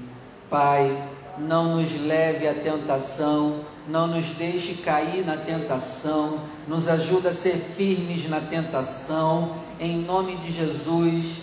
Pai, 0.48 1.04
não 1.36 1.80
nos 1.80 2.00
leve 2.00 2.46
à 2.46 2.54
tentação, 2.54 3.56
não 3.88 4.06
nos 4.06 4.26
deixe 4.36 4.74
cair 4.74 5.26
na 5.26 5.36
tentação, 5.36 6.38
nos 6.68 6.86
ajuda 6.86 7.30
a 7.30 7.32
ser 7.32 7.56
firmes 7.56 8.28
na 8.30 8.40
tentação, 8.40 9.56
em 9.80 9.98
nome 10.02 10.36
de 10.36 10.52
Jesus. 10.52 11.38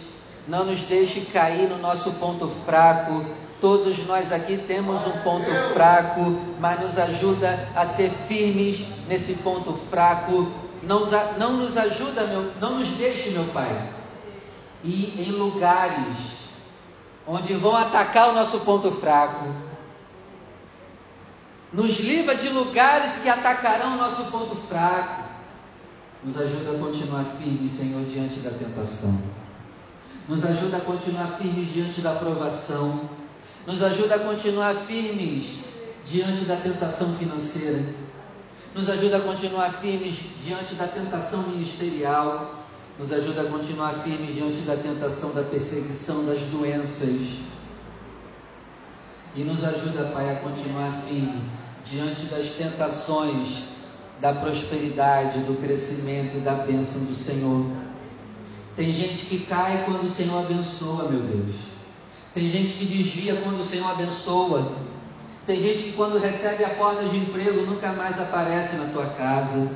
Não 0.47 0.63
nos 0.63 0.81
deixe 0.81 1.21
cair 1.21 1.67
no 1.67 1.77
nosso 1.79 2.11
ponto 2.13 2.47
fraco. 2.65 3.25
Todos 3.59 4.05
nós 4.05 4.31
aqui 4.31 4.57
temos 4.57 5.05
um 5.07 5.19
ponto 5.23 5.49
fraco, 5.73 6.39
mas 6.59 6.79
nos 6.79 6.97
ajuda 6.97 7.67
a 7.75 7.85
ser 7.85 8.11
firmes 8.27 8.85
nesse 9.07 9.35
ponto 9.35 9.73
fraco. 9.89 10.49
Não, 10.83 11.05
não 11.38 11.53
nos 11.53 11.75
ajuda, 11.75 12.25
meu, 12.27 12.51
não 12.61 12.77
nos 12.77 12.89
deixe, 12.89 13.31
meu 13.31 13.45
Pai, 13.45 13.89
ir 14.83 15.15
em 15.27 15.31
lugares 15.31 16.38
onde 17.27 17.53
vão 17.55 17.75
atacar 17.75 18.29
o 18.29 18.33
nosso 18.33 18.59
ponto 18.59 18.91
fraco 18.91 19.67
nos 21.71 21.99
livra 21.99 22.35
de 22.35 22.49
lugares 22.49 23.17
que 23.17 23.29
atacarão 23.29 23.93
o 23.93 23.97
nosso 23.97 24.25
ponto 24.25 24.55
fraco. 24.67 25.26
Nos 26.28 26.38
ajuda 26.41 26.71
a 26.71 26.78
continuar 26.78 27.23
firmes, 27.41 27.71
Senhor, 27.71 28.03
diante 28.03 28.41
da 28.41 28.49
tentação. 28.49 29.17
Nos 30.28 30.43
ajuda 30.43 30.75
a 30.75 30.82
continuar 30.82 31.38
firmes 31.38 31.71
diante 31.71 32.01
da 32.01 32.15
provação. 32.15 33.09
Nos 33.65 33.82
ajuda 33.82 34.15
a 34.15 34.19
continuar 34.19 34.75
firmes 34.75 35.59
diante 36.05 36.43
da 36.43 36.57
tentação 36.57 37.15
financeira. 37.15 37.82
Nos 38.75 38.89
ajuda 38.89 39.15
a 39.15 39.19
continuar 39.21 39.71
firmes 39.75 40.17
diante 40.43 40.75
da 40.75 40.86
tentação 40.86 41.43
ministerial. 41.43 42.65
Nos 42.99 43.13
ajuda 43.13 43.43
a 43.43 43.45
continuar 43.45 43.93
firme 44.03 44.34
diante 44.34 44.63
da 44.63 44.75
tentação, 44.75 45.34
da 45.34 45.43
perseguição, 45.43 46.25
das 46.25 46.41
doenças. 46.41 47.38
E 49.34 49.43
nos 49.45 49.63
ajuda, 49.63 50.11
Pai, 50.13 50.30
a 50.30 50.41
continuar 50.41 50.91
firme 51.07 51.41
diante 51.86 52.25
das 52.25 52.49
tentações 52.49 53.76
da 54.20 54.34
prosperidade, 54.34 55.39
do 55.39 55.59
crescimento 55.61 56.38
e 56.38 56.39
da 56.39 56.53
bênção 56.53 57.05
do 57.05 57.15
Senhor. 57.15 57.65
Tem 58.76 58.93
gente 58.93 59.26
que 59.26 59.39
cai 59.39 59.84
quando 59.86 60.05
o 60.05 60.09
Senhor 60.09 60.39
abençoa, 60.39 61.09
meu 61.09 61.22
Deus. 61.22 61.55
Tem 62.34 62.49
gente 62.49 62.74
que 62.74 62.86
desvia 62.86 63.36
quando 63.38 63.59
o 63.59 63.63
Senhor 63.63 63.89
abençoa. 63.89 64.72
Tem 65.45 65.61
gente 65.61 65.84
que 65.84 65.93
quando 65.93 66.20
recebe 66.20 66.63
a 66.63 66.70
porta 66.70 67.03
de 67.05 67.18
emprego 67.18 67.61
nunca 67.61 67.91
mais 67.93 68.20
aparece 68.20 68.76
na 68.76 68.86
tua 68.86 69.05
casa. 69.05 69.72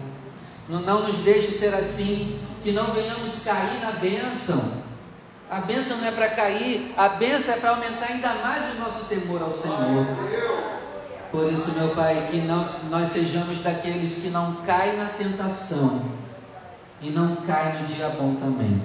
Não, 0.69 0.81
não 0.81 1.07
nos 1.07 1.17
deixe 1.19 1.51
ser 1.51 1.73
assim, 1.73 2.39
que 2.63 2.71
não 2.71 2.87
venhamos 2.93 3.43
cair 3.43 3.79
na 3.81 3.91
bênção. 3.91 4.81
A 5.49 5.61
bênção 5.61 5.97
não 5.97 6.07
é 6.07 6.11
para 6.11 6.29
cair, 6.29 6.93
a 6.95 7.09
bênção 7.09 7.53
é 7.53 7.57
para 7.57 7.71
aumentar 7.71 8.05
ainda 8.05 8.33
mais 8.35 8.75
o 8.75 8.79
nosso 8.79 9.05
temor 9.05 9.41
ao 9.41 9.51
Senhor. 9.51 10.05
Por 11.31 11.51
isso, 11.51 11.71
meu 11.71 11.89
Pai, 11.95 12.27
que 12.29 12.41
nós, 12.41 12.83
nós 12.89 13.09
sejamos 13.09 13.61
daqueles 13.61 14.15
que 14.15 14.29
não 14.29 14.55
caem 14.65 14.97
na 14.97 15.05
tentação 15.05 16.01
e 17.01 17.09
não 17.09 17.37
caem 17.37 17.81
no 17.81 17.87
dia 17.87 18.09
bom 18.09 18.35
também. 18.35 18.81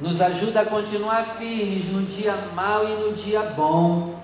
Nos 0.00 0.20
ajuda 0.20 0.60
a 0.60 0.66
continuar 0.66 1.24
firmes 1.24 1.92
no 1.92 2.02
dia 2.02 2.36
mau 2.54 2.84
e 2.84 2.94
no 3.02 3.12
dia 3.14 3.42
bom. 3.42 4.18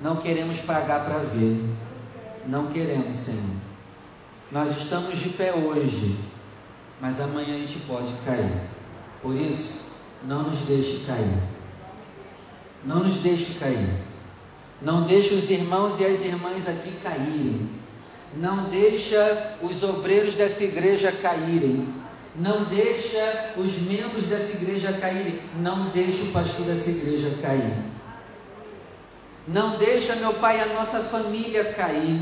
Não 0.00 0.16
queremos 0.16 0.60
pagar 0.60 1.04
para 1.04 1.18
ver. 1.18 1.62
Não 2.46 2.68
queremos, 2.68 3.16
Senhor. 3.18 3.56
Nós 4.52 4.76
estamos 4.78 5.18
de 5.18 5.30
pé 5.30 5.52
hoje, 5.52 6.16
mas 7.00 7.20
amanhã 7.20 7.56
a 7.56 7.58
gente 7.58 7.80
pode 7.80 8.12
cair. 8.24 8.52
Por 9.20 9.34
isso, 9.34 9.86
não 10.22 10.44
nos 10.44 10.60
deixe 10.60 11.04
cair. 11.04 11.42
Não 12.84 13.00
nos 13.00 13.16
deixe 13.16 13.54
cair. 13.54 14.05
Não 14.80 15.04
deixe 15.04 15.34
os 15.34 15.50
irmãos 15.50 15.98
e 16.00 16.04
as 16.04 16.24
irmãs 16.24 16.68
aqui 16.68 16.92
caírem. 17.02 17.68
Não 18.36 18.64
deixa 18.64 19.56
os 19.62 19.82
obreiros 19.82 20.34
dessa 20.34 20.62
igreja 20.64 21.10
caírem. 21.10 21.88
Não 22.34 22.64
deixa 22.64 23.54
os 23.56 23.78
membros 23.80 24.26
dessa 24.26 24.62
igreja 24.62 24.92
caírem. 24.92 25.40
Não 25.58 25.88
deixa 25.90 26.22
o 26.24 26.32
pastor 26.32 26.66
dessa 26.66 26.90
igreja 26.90 27.30
cair. 27.40 27.74
Não 29.48 29.78
deixa, 29.78 30.16
meu 30.16 30.34
Pai, 30.34 30.60
a 30.60 30.66
nossa 30.74 31.00
família 31.04 31.64
cair. 31.72 32.20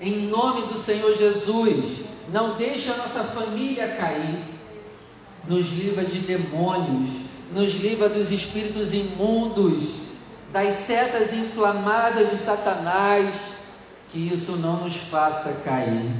Em 0.00 0.26
nome 0.26 0.62
do 0.62 0.78
Senhor 0.78 1.16
Jesus, 1.16 2.04
não 2.30 2.56
deixa 2.56 2.92
a 2.92 2.96
nossa 2.98 3.24
família 3.24 3.96
cair. 3.96 4.38
Nos 5.48 5.70
livra 5.70 6.04
de 6.04 6.18
demônios, 6.18 7.10
nos 7.52 7.74
livra 7.74 8.08
dos 8.08 8.30
espíritos 8.30 8.92
imundos 8.92 10.01
das 10.52 10.74
setas 10.76 11.32
inflamadas 11.32 12.30
de 12.30 12.36
Satanás, 12.36 13.34
que 14.10 14.32
isso 14.32 14.52
não 14.52 14.84
nos 14.84 14.96
faça 14.96 15.62
cair. 15.64 16.14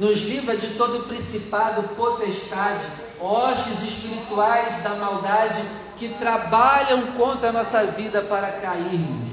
Nos 0.00 0.22
livra 0.22 0.56
de 0.56 0.68
todo 0.74 1.06
principado, 1.06 1.82
potestade, 1.94 2.84
hostes 3.20 3.82
espirituais 3.82 4.82
da 4.82 4.90
maldade 4.90 5.62
que 5.98 6.08
trabalham 6.10 7.12
contra 7.12 7.50
a 7.50 7.52
nossa 7.52 7.84
vida 7.86 8.22
para 8.22 8.50
cairmos. 8.52 9.32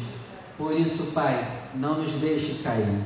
Por 0.57 0.73
isso, 0.73 1.11
Pai, 1.13 1.45
não 1.75 2.01
nos 2.01 2.13
deixe 2.13 2.61
cair. 2.63 3.01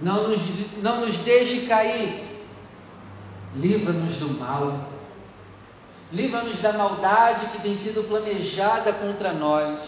Não 0.00 0.28
nos, 0.28 0.40
não 0.82 1.00
nos 1.00 1.16
deixe 1.18 1.66
cair. 1.66 2.42
Livra-nos 3.54 4.16
do 4.16 4.38
mal. 4.38 4.91
Livra-nos 6.12 6.58
da 6.58 6.74
maldade 6.74 7.46
que 7.46 7.62
tem 7.62 7.74
sido 7.74 8.06
planejada 8.06 8.92
contra 8.92 9.32
nós. 9.32 9.78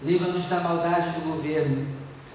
Livra-nos 0.00 0.46
da 0.46 0.60
maldade 0.60 1.10
do 1.10 1.32
governo. 1.32 1.88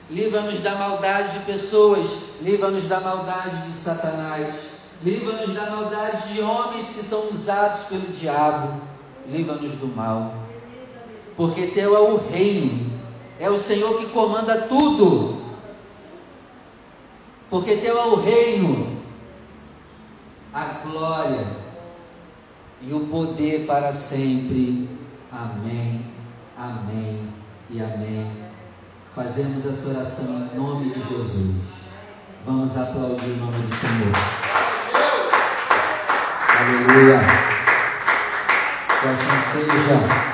Livra-nos 0.10 0.60
da 0.60 0.76
maldade 0.76 1.40
de 1.40 1.46
pessoas. 1.46 2.10
Livra-nos 2.42 2.86
da 2.86 3.00
maldade 3.00 3.72
de 3.72 3.78
Satanás. 3.78 4.54
Livra-nos 5.02 5.54
da 5.54 5.70
maldade 5.70 6.34
de 6.34 6.42
homens 6.42 6.88
que 6.88 7.02
são 7.02 7.30
usados 7.30 7.86
pelo 7.86 8.12
diabo. 8.12 8.82
Livra-nos 9.28 9.72
do 9.76 9.88
mal. 9.88 10.34
Porque 11.38 11.68
teu 11.68 11.96
é 11.96 12.02
o 12.02 12.18
reino. 12.18 13.00
É 13.40 13.50
o 13.50 13.58
Senhor 13.58 13.98
que 13.98 14.08
comanda 14.08 14.64
tudo. 14.64 15.42
Porque 17.50 17.78
teu 17.78 17.98
é 17.98 18.06
o 18.08 18.16
reino. 18.16 19.02
A 20.54 20.66
glória 20.86 21.63
e 22.86 22.94
o 22.94 23.02
poder 23.08 23.66
para 23.66 23.94
sempre. 23.94 24.90
Amém, 25.32 26.06
amém 26.58 27.30
e 27.70 27.82
amém. 27.82 28.32
Fazemos 29.16 29.66
essa 29.66 29.90
oração 29.90 30.50
em 30.54 30.58
nome 30.58 30.90
de 30.90 31.00
Jesus. 31.00 31.56
Vamos 32.46 32.78
aplaudir 32.78 33.26
o 33.26 33.38
nome 33.38 33.58
do 33.68 33.76
Senhor. 33.76 34.14
Aleluia. 36.50 37.20
Que 39.00 39.08
assim 39.08 39.52
seja. 39.52 40.33